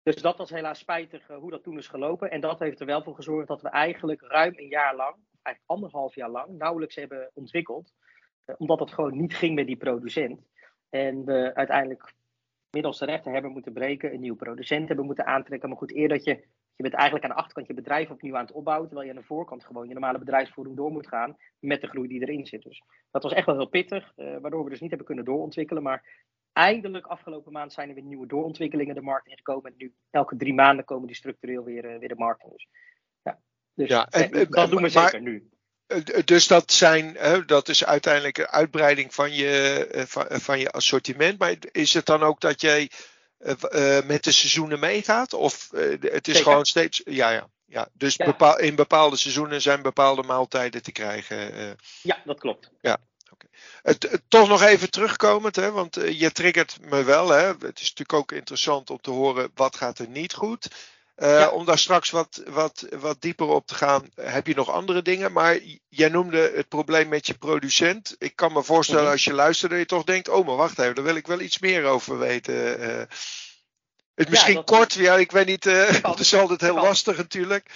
[0.02, 2.30] dus dat was helaas spijtig hoe dat toen is gelopen.
[2.30, 5.80] En dat heeft er wel voor gezorgd dat we eigenlijk ruim een jaar lang, eigenlijk
[5.80, 7.92] anderhalf jaar lang, nauwelijks hebben ontwikkeld.
[8.44, 10.40] Eh, omdat het gewoon niet ging met die producent.
[10.90, 12.14] En we uiteindelijk
[12.70, 15.68] middels de rechter hebben moeten breken, een nieuwe producent hebben moeten aantrekken.
[15.68, 16.30] Maar goed, eer dat je,
[16.76, 19.20] je bent eigenlijk aan de achterkant je bedrijf opnieuw aan het opbouwen, terwijl je aan
[19.20, 22.62] de voorkant gewoon je normale bedrijfsvoering door moet gaan met de groei die erin zit.
[22.62, 25.82] Dus dat was echt wel heel pittig, eh, waardoor we dus niet hebben kunnen doorontwikkelen.
[25.82, 29.70] Maar eindelijk afgelopen maand zijn er weer nieuwe doorontwikkelingen de markt ingekomen.
[29.70, 32.50] En nu elke drie maanden komen die structureel weer, eh, weer de markt in.
[32.50, 32.68] Dus,
[33.76, 35.48] dus Ja, en- eh, en- dat doen we maar- zeker nu.
[35.86, 40.70] Eh, Dus dat, zijn, hè, dat is uiteindelijk een uitbreiding van je, eh, van, je
[40.70, 41.38] assortiment.
[41.38, 42.90] Maar is het dan ook dat jij
[44.06, 45.32] met de seizoenen meegaat?
[45.32, 46.42] Of het is Zeker.
[46.42, 47.00] gewoon steeds.
[47.04, 47.48] Ja, ja.
[47.66, 47.88] ja.
[47.92, 48.24] Dus Ja.
[48.24, 51.76] bepaal- in bepaalde seizoenen zijn bepaalde maaltijden te krijgen.
[52.02, 52.70] Ja, dat klopt.
[53.82, 57.28] Het, het- toch nog even terugkomend, hè, want je triggert me wel.
[57.28, 57.46] Hè.
[57.46, 60.68] Het is natuurlijk ook interessant om te horen wat gaat er niet goed.
[61.16, 61.48] Eh, Ja.
[61.50, 65.32] Om daar straks wat, wat, wat dieper op te gaan, heb je nog andere dingen.
[65.32, 68.16] Maar jij noemde het probleem met je producent.
[68.18, 69.12] Ik kan me voorstellen Mhm.
[69.12, 71.40] als je luistert dat je toch denkt, oh maar wacht even, daar wil ik wel
[71.40, 72.78] iets meer over weten.
[72.80, 72.96] eh.
[74.14, 77.70] het is misschien kort, ja, ik weet niet, eh, het is altijd heel lastig natuurlijk.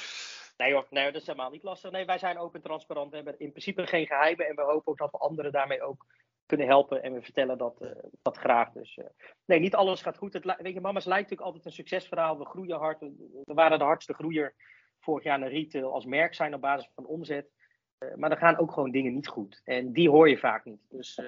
[0.56, 1.90] Nee hoor, nee, dat is helemaal niet lastig.
[1.90, 3.10] Nee, wij zijn open en transparant.
[3.10, 4.46] We hebben in principe geen geheimen.
[4.48, 6.06] En we hopen ook dat we anderen daarmee ook
[6.50, 7.02] kunnen helpen.
[7.02, 7.90] En we vertellen dat, eh,
[8.22, 8.72] dat graag.
[8.72, 9.04] Dus eh,
[9.44, 10.32] nee, niet alles gaat goed.
[10.32, 12.38] Het, weet je, mama's lijkt natuurlijk altijd een succesverhaal.
[12.38, 13.00] We groeien hard.
[13.00, 14.54] We, we waren de hardste groeier
[15.00, 17.50] vorig jaar naar retail als merk zijn op basis van omzet.
[17.98, 19.60] Eh, maar er gaan ook gewoon dingen niet goed.
[19.64, 20.80] En die hoor je vaak niet.
[20.88, 21.20] Dus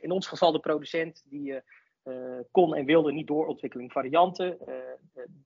[0.00, 1.62] in ons geval de producent die
[2.50, 4.58] kon en wilde niet doorontwikkeling varianten.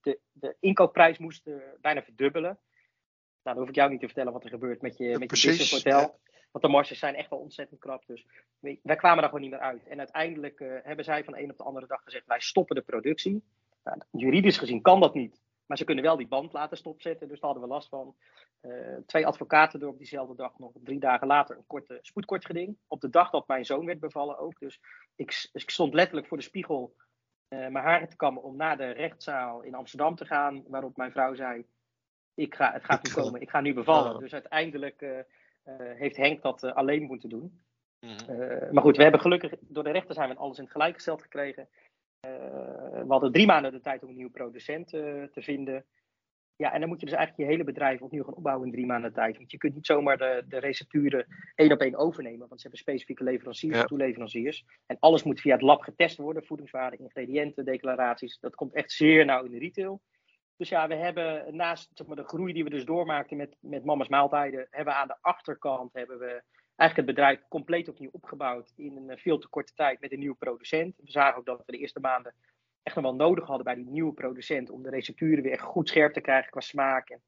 [0.02, 2.58] De, de inkoopprijs moest bijna verdubbelen.
[3.42, 5.26] Nou, dan hoef ik jou niet te vertellen wat er gebeurt met je, met je
[5.26, 6.20] precies, business hotel.
[6.52, 8.06] Want de marges zijn echt wel ontzettend krap.
[8.06, 8.26] Dus
[8.58, 9.86] we- wij kwamen daar gewoon niet meer uit.
[9.86, 12.76] En uiteindelijk eh, hebben zij van de een op de andere dag gezegd: wij stoppen
[12.76, 13.44] de productie.
[13.84, 15.40] Nou, juridisch gezien kan dat niet.
[15.66, 17.28] Maar ze kunnen wel die band laten stopzetten.
[17.28, 18.16] Dus daar hadden we last van.
[18.60, 22.76] Eh, twee advocaten door op diezelfde dag nog drie dagen later een korte spoedkortgeding.
[22.88, 24.58] Op de dag dat mijn zoon werd bevallen ook.
[24.58, 24.80] Dus
[25.16, 26.94] ik, ik stond letterlijk voor de spiegel
[27.48, 30.64] eh, mijn haren te kammen om naar de rechtszaal in Amsterdam te gaan.
[30.68, 31.64] Waarop mijn vrouw zei:
[32.34, 34.12] ik ga, Het gaat nu komen, ik ga nu bevallen.
[34.12, 34.18] Ah.
[34.18, 35.02] Dus uiteindelijk
[35.94, 37.60] heeft Henk dat eh, alleen moeten doen.
[38.00, 38.40] Mhm.
[38.40, 40.94] Eh, maar goed, we hebben gelukkig door de rechter zijn we alles in het gelijk
[40.94, 41.68] gesteld gekregen.
[42.20, 42.30] Eh,
[43.02, 45.84] we hadden drie maanden de tijd om een nieuwe producent eh, te vinden.
[46.56, 48.86] Ja, en dan moet je dus eigenlijk je hele bedrijf opnieuw gaan opbouwen in drie
[48.86, 49.36] maanden tijd.
[49.36, 52.48] Want je kunt niet zomaar de, de recepturen één op één overnemen.
[52.48, 53.80] Want ze hebben specifieke leveranciers Ja.
[53.80, 54.64] en toeleveranciers.
[54.86, 56.44] En alles moet via het lab getest worden.
[56.44, 58.38] Voedingswaarde, ingrediënten, declaraties.
[58.40, 60.00] Dat komt echt zeer nauw in de retail.
[60.56, 63.84] Dus ja, we hebben naast zeg maar, de groei die we dus doormaakten met, met
[63.84, 66.42] mama's maaltijden, hebben we aan de achterkant hebben we
[66.76, 70.36] eigenlijk het bedrijf compleet opnieuw opgebouwd in een veel te korte tijd met een nieuwe
[70.36, 70.96] producent.
[70.96, 72.34] We zagen ook dat we de eerste maanden
[72.82, 76.12] echt nog wel nodig hadden bij die nieuwe producent om de recepturen weer goed scherp
[76.12, 77.18] te krijgen qua smaak.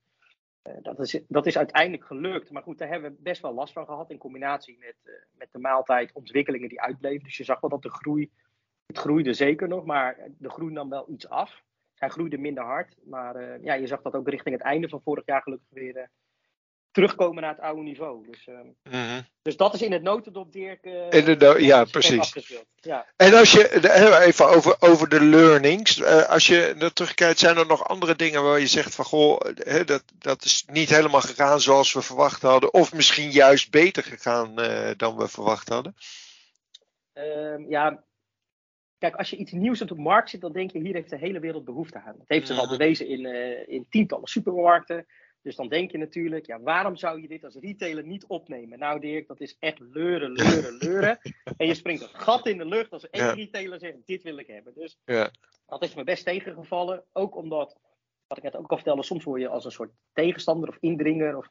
[0.62, 2.50] Eh, dat, is, dat is uiteindelijk gelukt.
[2.50, 5.48] Maar goed, daar hebben we best wel last van gehad in combinatie met, eh, met
[5.52, 7.24] de maaltijdontwikkelingen die uitbleven.
[7.24, 8.30] Dus je zag wel dat de groei
[8.86, 11.62] het groeide zeker nog, maar de groei nam wel iets af.
[11.94, 15.26] Hij groeide minder hard, maar ja, je zag dat ook richting het einde van vorig
[15.26, 16.10] jaar gelukkig weer
[16.94, 18.26] terugkomen naar het oude niveau.
[18.30, 18.48] Dus,
[18.92, 20.84] uh, dus dat is in het notendop, Dirk.
[20.84, 22.54] Uh, in de ja, precies.
[22.74, 23.06] Ja.
[23.16, 25.98] En als je, even over, over de learnings.
[25.98, 29.40] Uh, als je er terugkijkt, zijn er nog andere dingen waar je zegt van goh,
[29.54, 32.74] hè, dat, dat is niet helemaal gegaan zoals we verwacht hadden.
[32.74, 34.54] Of misschien juist beter gegaan
[34.96, 35.96] dan we verwacht hadden?
[37.12, 38.04] Ehm, ja,
[39.04, 41.16] Kijk, als je iets nieuws op de markt zit, dan denk je hier heeft de
[41.16, 42.14] hele wereld behoefte aan.
[42.18, 43.26] Dat heeft zich al bewezen in,
[43.68, 45.06] in tientallen supermarkten.
[45.42, 48.78] Dus dan denk je natuurlijk, ja, waarom zou je dit als retailer niet opnemen?
[48.78, 51.18] Nou Dirk, dat is echt leuren, leuren, leuren.
[51.56, 54.46] en je springt een gat in de lucht als één retailer zegt, dit wil ik
[54.46, 54.74] hebben.
[54.74, 55.30] Dus ja.
[55.66, 57.04] dat is me best tegengevallen.
[57.12, 57.76] Ook omdat,
[58.26, 61.36] wat ik net ook al vertelde, soms word je als een soort tegenstander of indringer
[61.36, 61.48] of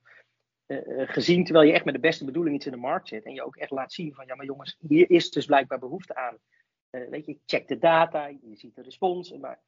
[0.68, 3.26] uh, gezien, terwijl je echt met de beste bedoeling iets in de markt zit.
[3.26, 6.16] En je ook echt laat zien van, ja maar jongens, hier is dus blijkbaar behoefte
[6.16, 6.38] aan.
[6.96, 9.38] Uh, weet je, check de data, je ziet de respons.
[9.38, 9.60] Maar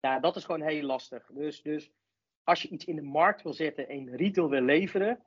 [0.00, 1.30] ja, dat is gewoon heel lastig.
[1.32, 1.92] Dus, dus
[2.44, 5.20] als je iets in de markt wil zetten en retail wil leveren,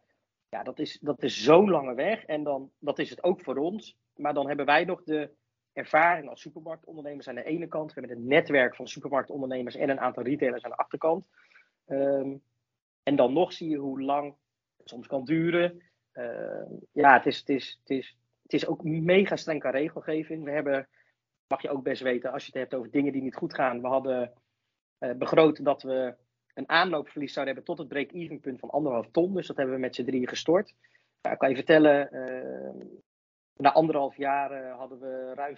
[0.49, 2.25] ja, dat is, dat is zo'n lange weg.
[2.25, 3.97] En dan, dat is het ook voor ons.
[4.15, 5.29] Maar dan hebben wij nog de
[5.73, 7.93] ervaring als supermarktondernemers aan de ene kant.
[7.93, 11.27] We hebben het netwerk van supermarktondernemers en een aantal retailers aan de achterkant.
[11.87, 12.41] Um,
[13.03, 14.35] en dan nog zie je hoe lang
[14.77, 15.81] het soms kan duren.
[16.13, 20.43] Uh, ja, het is, het, is, het, is, het is ook mega streng qua regelgeving.
[20.43, 20.87] We hebben,
[21.47, 23.81] mag je ook best weten, als je het hebt over dingen die niet goed gaan.
[23.81, 24.33] We hadden
[24.99, 26.15] uh, begroot dat we
[26.53, 29.33] een aanloopverlies zouden hebben tot het break-even punt van anderhalf ton.
[29.33, 30.73] Dus dat hebben we met z'n drieën gestort.
[31.21, 32.85] Ja, ik kan je vertellen, uh,
[33.55, 35.55] na anderhalf jaar uh, hadden we ruim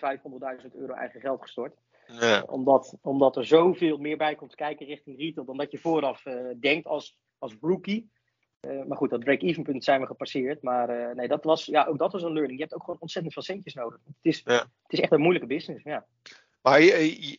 [0.61, 1.75] 500.000 euro eigen geld gestort.
[2.07, 2.43] Ja.
[2.43, 6.23] omdat, omdat er zoveel meer bij komt kijken richting retail dan dat je vooraf
[6.59, 8.11] denkt als, als rookie.
[8.61, 10.61] Maar goed, dat break-even punt zijn we gepasseerd.
[10.61, 12.57] Maar nee, dat was, ja, ook dat was een learning.
[12.57, 13.99] Je hebt ook gewoon ontzettend veel centjes nodig.
[14.05, 14.53] Het is, ja.
[14.53, 15.83] het is echt een moeilijke business.
[15.83, 16.05] Ja.
[16.61, 16.81] Maar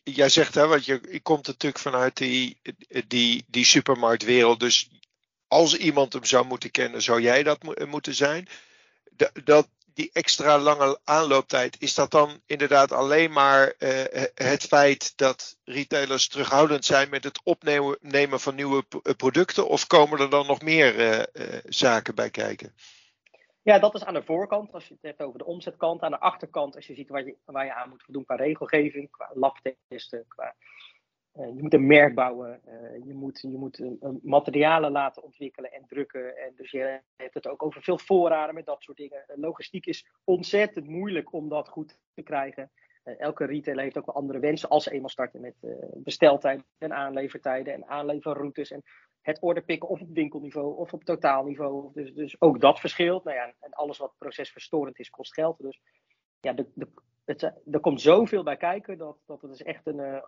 [0.04, 2.60] jij zegt, hè, want je, je komt natuurlijk vanuit die,
[3.06, 4.60] die, die supermarktwereld.
[4.60, 4.90] Dus
[5.48, 8.46] als iemand hem zou moeten kennen, zou jij dat moeten zijn.
[9.44, 9.68] Dat,
[9.98, 13.90] die extra lange aanlooptijd, is dat dan inderdaad alleen maar uh,
[14.34, 18.84] het feit dat retailers terughoudend zijn met het opnemen van nieuwe
[19.16, 19.68] producten?
[19.68, 22.74] Of komen er dan nog meer uh, zaken bij kijken?
[23.62, 26.00] Ja, dat is aan de voorkant, als je het hebt over de omzetkant.
[26.00, 29.10] Aan de achterkant, als je ziet waar je, waar je aan moet voldoen qua regelgeving,
[29.10, 30.54] qua labtesten, qua,
[31.46, 33.82] je moet een merk bouwen, uh, je moet, je moet
[34.22, 36.36] materialen laten ontwikkelen en drukken.
[36.36, 39.24] En dus je hebt het ook over veel voorraden met dat soort dingen.
[39.34, 42.70] Logistiek is ontzettend moeilijk om dat goed te krijgen.
[43.02, 45.54] Elke retailer heeft ook wel andere wensen als ze eenmaal starten met
[45.94, 48.70] besteltijden en aanlevertijden en aanleverroutes.
[48.70, 48.82] En
[49.22, 51.90] het orderpikken of op winkelniveau of op totaalniveau.
[51.94, 53.24] Dus, dus ook dat verschilt.
[53.24, 55.58] Nou ja, en alles wat procesverstorend is, kost geld.
[55.58, 55.80] Dus
[56.40, 56.88] ja, de, de,
[57.24, 60.22] het, er komt zoveel bij kijken dat, dat het is echt een.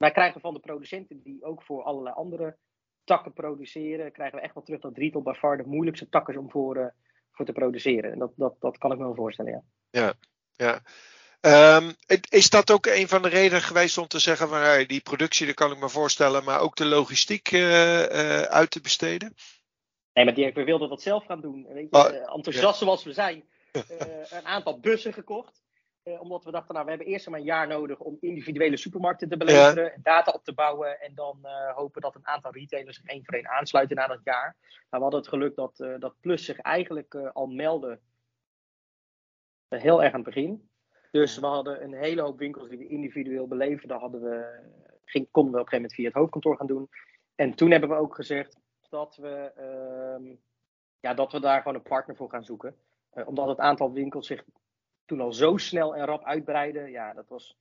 [0.00, 2.56] Wij krijgen van de producenten die ook voor allerlei andere
[3.04, 6.36] takken produceren, krijgen we echt wel terug dat retail by far de moeilijkste tak is
[6.36, 6.86] om voor, uh,
[7.30, 8.12] voor te produceren.
[8.12, 9.62] En dat, dat, dat kan ik me wel voorstellen, ja.
[9.90, 10.12] Ja,
[10.52, 10.82] ja.
[11.76, 11.94] Um,
[12.28, 15.46] is dat ook een van de redenen geweest om te zeggen van hey, die productie,
[15.46, 19.34] dat kan ik me voorstellen, maar ook de logistiek uh, uh, uit te besteden?
[20.12, 21.66] Nee, maar Dirk, we wilden dat zelf gaan doen.
[21.72, 22.84] Weet je, oh, enthousiast ja.
[22.86, 23.82] zoals we zijn, uh,
[24.30, 25.62] een aantal bussen gekocht.
[26.02, 29.36] Omdat we dachten, nou, we hebben eerst maar een jaar nodig om individuele supermarkten te
[29.36, 29.96] beleveren, ja.
[30.02, 33.48] data op te bouwen en dan hopen dat een aantal retailers zich één voor één
[33.48, 34.56] aansluiten na dat jaar.
[34.60, 38.00] Maar we hadden het geluk dat, dat Plus zich eigenlijk al meldde
[39.68, 40.68] heel erg aan het begin.
[41.10, 43.98] Dus we hadden een hele hoop winkels die we individueel beleefden.
[43.98, 44.60] Hadden we,
[45.04, 46.88] ging, konden we op een gegeven moment via het hoofdkantoor gaan doen.
[47.34, 48.58] En toen hebben we ook gezegd
[48.88, 50.36] dat we, uh,
[51.00, 52.74] ja, dat we daar gewoon een partner voor gaan zoeken.
[53.10, 54.44] Omdat het aantal winkels zich
[55.10, 56.90] toen al zo snel en rap uitbreidde.
[56.90, 57.56] Ja, dat was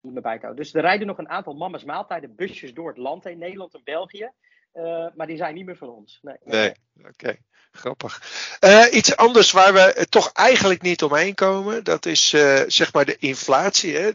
[0.00, 0.64] niet meer bij te houden.
[0.64, 3.38] Dus er rijden nog een aantal mama's maaltijden busjes door het land heen.
[3.38, 4.30] Nederland en België.
[4.74, 6.18] Uh, maar die zijn niet meer van ons.
[6.22, 6.72] Nee, nee.
[7.08, 7.36] oké.
[7.72, 8.22] Grappig.
[8.64, 13.04] Uh, iets anders waar we toch eigenlijk niet omheen komen, dat is uh, zeg maar
[13.04, 13.96] de inflatie.
[13.96, 14.10] Hè?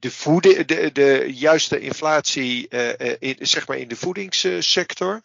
[0.00, 2.68] De, voeding, de, de juiste inflatie
[3.18, 5.20] in, zeg maar in de voedingssector.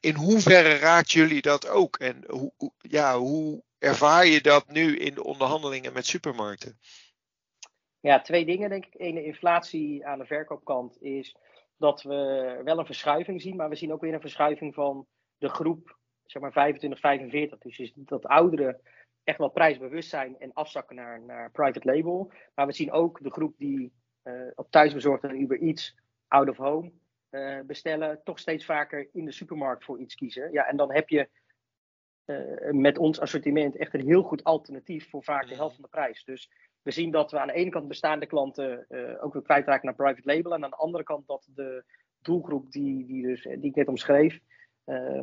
[0.00, 1.96] in hoeverre raakt jullie dat ook?
[1.96, 6.78] En hoe, ja, hoe ervaar je dat nu in de onderhandelingen met supermarkten?
[8.00, 8.94] Ja, twee dingen denk ik.
[9.00, 11.36] Eén, de inflatie aan de verkoopkant is
[11.76, 15.06] dat we wel een verschuiving zien, maar we zien ook weer een verschuiving van
[15.38, 17.58] de groep zeg maar 25, 45.
[17.58, 18.80] Dus dat ouderen
[19.24, 22.32] echt wel prijsbewust zijn en afzakken naar, naar private label.
[22.54, 23.92] Maar we zien ook de groep die
[24.24, 25.96] uh, op thuisbezorgd en Uber Eats
[26.28, 26.92] out of home
[27.30, 30.52] uh, bestellen, toch steeds vaker in de supermarkt voor iets kiezen.
[30.52, 31.28] Ja, en dan heb je
[32.70, 36.24] met ons assortiment echt een heel goed alternatief voor vaak de helft van de prijs.
[36.24, 36.50] Dus
[36.82, 39.94] we zien dat we aan de ene kant bestaande klanten uh, ook weer kwijtraken naar
[39.94, 40.54] private label.
[40.54, 41.84] En aan de andere kant dat de
[42.20, 44.40] doelgroep die, die, dus, die ik net omschreef,
[44.86, 45.22] uh,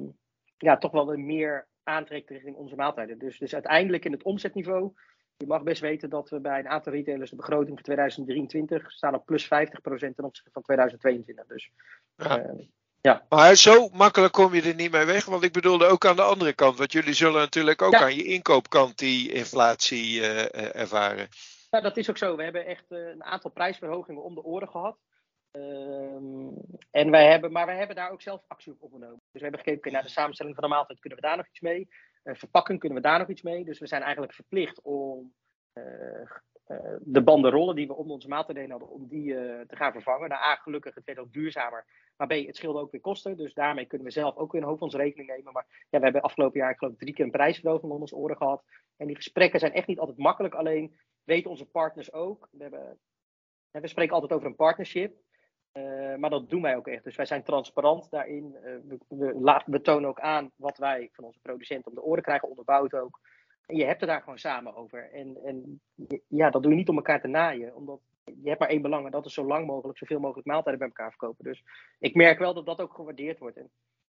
[0.58, 3.18] ja, toch wel meer aantrekt richting onze maaltijden.
[3.18, 4.94] Dus, dus uiteindelijk in het omzetniveau,
[5.38, 9.16] je mag best weten dat we bij een aantal retailers de begroting voor 2023 staan
[9.16, 11.46] op plus 50% ten opzichte van 2022.
[11.46, 11.72] Dus
[12.16, 12.44] ja.
[12.44, 12.66] Uh,
[13.02, 13.26] ja.
[13.30, 15.26] Maar zo makkelijk kom je er niet mee weg.
[15.26, 16.78] Want ik bedoelde ook aan de andere kant.
[16.78, 21.28] Want jullie zullen natuurlijk ook aan je inkoopkant die inflatie uh, ervaren.
[21.70, 22.36] Ja, dat is ook zo.
[22.36, 24.98] We hebben echt een aantal prijsverhogingen om de oren gehad.
[25.52, 26.54] Um,
[26.92, 29.22] en wij hebben, maar wij hebben daar ook zelf actie op ondernomen.
[29.32, 31.00] Dus we hebben gekeken naar de samenstelling van de maaltijd.
[31.00, 31.88] Kunnen we daar nog iets mee?
[32.24, 33.66] Uh, verpakken kunnen we daar nog iets mee?
[33.66, 35.34] Dus we zijn eigenlijk verplicht om
[37.00, 39.34] de bandenrollen die we om onze maaltijd heen hadden, om die
[39.68, 40.30] te gaan vervangen.
[40.30, 41.86] Nou, A, gelukkig, het werd ook duurzamer.
[42.18, 43.38] Maar B, het scheelde ook weer kosten.
[43.38, 45.54] Dus daarmee kunnen we zelf ook weer een hoofd ons rekening nemen.
[45.54, 48.38] Maar ja, we hebben afgelopen jaar, ik geloof, drie keer een prijsverhoging om ons oren
[48.38, 48.64] gehad.
[48.98, 50.54] En die gesprekken zijn echt niet altijd makkelijk.
[50.54, 52.48] Alleen weten onze partners ook.
[52.52, 53.00] We, hebben,
[53.72, 55.18] we spreken altijd over een partnership.
[55.74, 57.04] Uh, maar dat doen wij ook echt.
[57.04, 58.52] Dus wij zijn transparant daarin.
[58.62, 62.50] We, we, we, tonen ook aan wat wij van onze producenten om de oren krijgen,
[62.50, 63.20] onderbouwd ook.
[63.70, 65.12] En je hebt er daar gewoon samen over.
[65.12, 65.82] En, en
[66.28, 67.76] ja, dat doe je niet om elkaar te naaien.
[67.76, 70.80] Omdat je hebt maar één belang en dat is zo lang mogelijk, zoveel mogelijk maaltijden
[70.80, 71.44] bij elkaar verkopen.
[71.44, 71.64] Dus
[72.00, 73.58] ik merk wel dat dat ook gewaardeerd wordt.
[73.58, 73.72] En,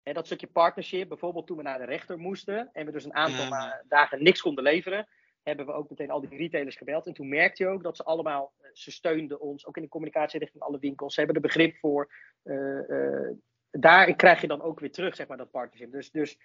[0.02, 3.14] en dat stukje partnership, bijvoorbeeld toen we naar de rechter moesten en we dus een
[3.14, 3.72] aantal mm.
[3.88, 5.08] dagen niks konden leveren,
[5.42, 7.06] hebben we ook meteen al die retailers gebeld.
[7.06, 9.88] En toen merkte je ook dat ze allemaal, eh, ze steunden ons, ook in de
[9.88, 11.14] communicatie richting alle winkels.
[11.14, 12.12] Ze hebben er begrip voor.
[12.44, 13.30] Uh, uh,
[13.70, 15.92] daar krijg je dan ook weer terug, zeg maar, dat partnership.
[15.92, 16.38] Dus, dus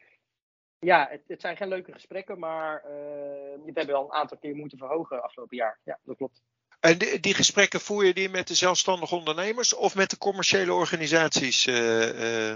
[0.80, 4.56] ja, het, het zijn geen leuke gesprekken, maar uh, we hebben wel een aantal keer
[4.56, 5.80] moeten verhogen afgelopen jaar.
[5.84, 6.42] Ja, dat klopt.
[6.80, 10.74] En die, die, gesprekken voer je die met de zelfstandige ondernemers of met de commerciële
[10.74, 11.68] organisaties?
[11.68, 12.56] Uh, uh...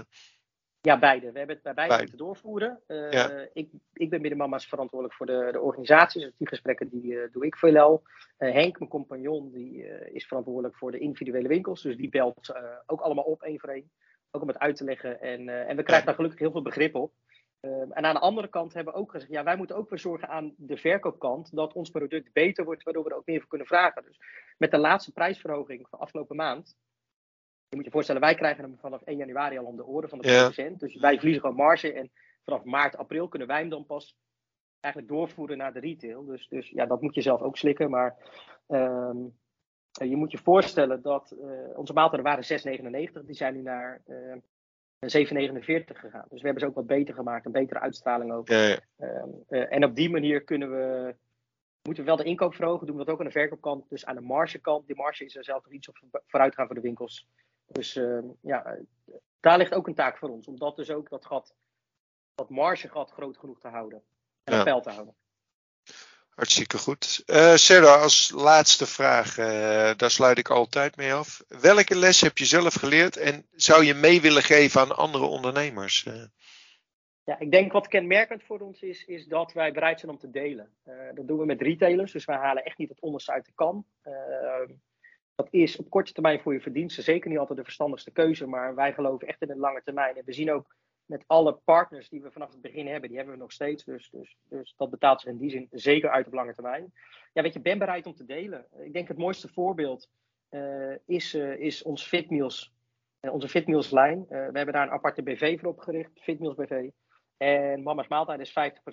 [0.80, 1.32] Ja, beide.
[1.32, 2.80] We hebben het bij beide, moeten doorvoeren.
[2.86, 3.46] Ja.
[3.52, 6.22] ik, ik ben Middenmama's verantwoordelijk voor de, de organisaties.
[6.22, 8.02] Dus die gesprekken die, doe ik veelal.
[8.36, 11.82] Henk, mijn compagnon, die is verantwoordelijk voor de individuele winkels.
[11.82, 12.54] Dus die belt
[12.86, 13.90] ook allemaal op, één voor één.
[14.30, 15.20] Ook om het uit te leggen.
[15.20, 17.12] En, en we krijgen daar gelukkig heel veel begrip op.
[17.60, 19.98] Um, en aan de andere kant hebben we ook gezegd, ja, wij moeten ook weer
[19.98, 23.48] zorgen aan de verkoopkant dat ons product beter wordt, waardoor we er ook meer voor
[23.48, 24.02] kunnen vragen.
[24.04, 24.20] Dus
[24.58, 26.76] met de laatste prijsverhoging van afgelopen maand,
[27.68, 30.18] je moet je voorstellen, wij krijgen hem vanaf 1 januari al om de oren van
[30.18, 30.80] de producent.
[30.80, 32.10] Dus wij verliezen gewoon marge en
[32.44, 34.16] vanaf maart, april kunnen wij hem dan pas
[34.80, 36.24] eigenlijk doorvoeren naar de retail.
[36.24, 37.90] Dus, dus ja, dat moet je zelf ook slikken.
[37.90, 38.16] Maar
[38.68, 39.38] um,
[39.90, 42.78] je moet je voorstellen dat uh, onze maaltijden waren
[43.20, 43.24] 6,99.
[43.24, 44.36] Die zijn nu naar uh,
[45.06, 45.08] 7,49
[45.98, 46.26] gegaan.
[46.28, 48.48] Dus we hebben ze ook wat beter gemaakt, een betere uitstraling ook.
[48.48, 48.78] Ja, ja.
[49.48, 51.14] Uh, en op die manier kunnen we,
[51.82, 53.88] moeten we wel de inkoop verhogen, doen we dat ook aan de verkoopkant.
[53.88, 56.74] Dus aan de margekant, die marge is er zelf nog iets op vooruit gaan voor
[56.74, 57.28] de winkels.
[57.66, 58.78] Dus uh, ja,
[59.40, 61.54] daar ligt ook een taak voor ons, om dat dus ook dat gat,
[62.34, 64.02] dat margegat groot genoeg te houden.
[64.44, 65.14] En op peil te houden.
[66.40, 67.22] Hartstikke goed.
[67.26, 69.46] Uh, als laatste vraag, uh,
[69.96, 71.44] daar sluit ik altijd mee af.
[71.48, 76.04] Welke les heb je zelf geleerd en zou je mee willen geven aan andere ondernemers?
[76.04, 76.14] Uh.
[77.24, 80.30] Ja, ik denk wat kenmerkend voor ons is, is dat wij bereid zijn om te
[80.30, 80.70] delen.
[81.14, 83.84] dat doen we met retailers, dus wij halen echt niet het onderste uit de kan.
[85.34, 88.74] dat is op korte termijn voor je verdiensten zeker niet altijd de verstandigste keuze, maar
[88.74, 90.16] wij geloven echt in de lange termijn.
[90.16, 90.76] En we zien ook
[91.10, 93.84] met alle partners die we vanaf het begin hebben, die hebben we nog steeds.
[93.84, 96.92] Dus, dus, dus dat betaalt zich in die zin zeker uit op lange termijn.
[97.32, 98.66] Ja, weet je, ben bereid om te delen.
[98.78, 100.08] Ik denk het mooiste voorbeeld
[100.50, 102.72] uh, is, uh, is ons Fitmeals,
[103.20, 104.26] uh, onze Fitmeals lijn.
[104.28, 106.90] we hebben daar een aparte BV voor opgericht, Fitmeals BV.
[107.42, 108.52] En Mama's Maaltijd is 50%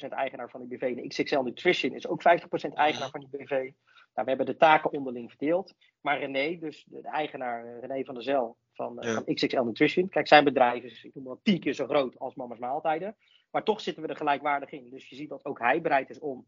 [0.10, 0.96] eigenaar van die BV.
[0.96, 3.50] De XXL Nutrition is ook 50% eigenaar van die BV.
[3.50, 3.72] Nou,
[4.14, 5.74] we hebben de taken onderling verdeeld.
[6.02, 9.14] Maar René, dus de, eigenaar René van der Zel, van, ja.
[9.14, 10.10] van, XXL Nutrition.
[10.10, 13.16] Kijk, zijn bedrijf is ik noem maar, tien keer zo groot als Mama's Maaltijden.
[13.52, 14.90] Maar toch zitten we er gelijkwaardig in.
[14.90, 16.46] Dus je ziet dat ook hij bereid is om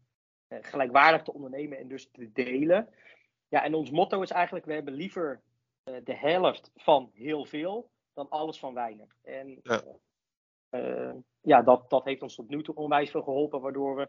[0.48, 2.88] eh, gelijkwaardig te ondernemen en dus te delen.
[3.48, 5.40] Ja, en ons motto is eigenlijk: we hebben liever
[5.84, 9.16] uh, de helft van heel veel dan alles van weinig.
[9.22, 9.92] En ja, uh,
[11.40, 14.08] ja dat, dat heeft ons tot nu toe onwijs veel geholpen, waardoor we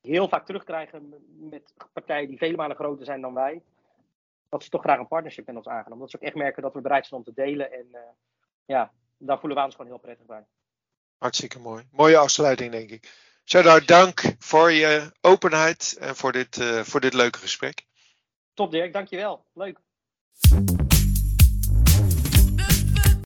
[0.00, 1.14] heel vaak terugkrijgen
[1.50, 3.62] met partijen die vele malen groter zijn dan wij
[4.50, 5.92] dat ze toch graag een partnership met ons aangenomen.
[5.92, 7.72] Omdat ze ook echt merken dat we bereid zijn om te delen.
[7.72, 8.00] En uh,
[8.64, 10.44] ja, daar voelen we ons gewoon heel prettig bij.
[11.18, 11.84] Hartstikke mooi.
[11.90, 13.12] Mooie afsluiting, denk ik.
[13.44, 17.86] Serdar, dank voor je openheid en voor dit, uh, voor dit leuke gesprek.
[18.54, 19.44] Top Dirk, dankjewel.
[19.52, 19.78] Leuk.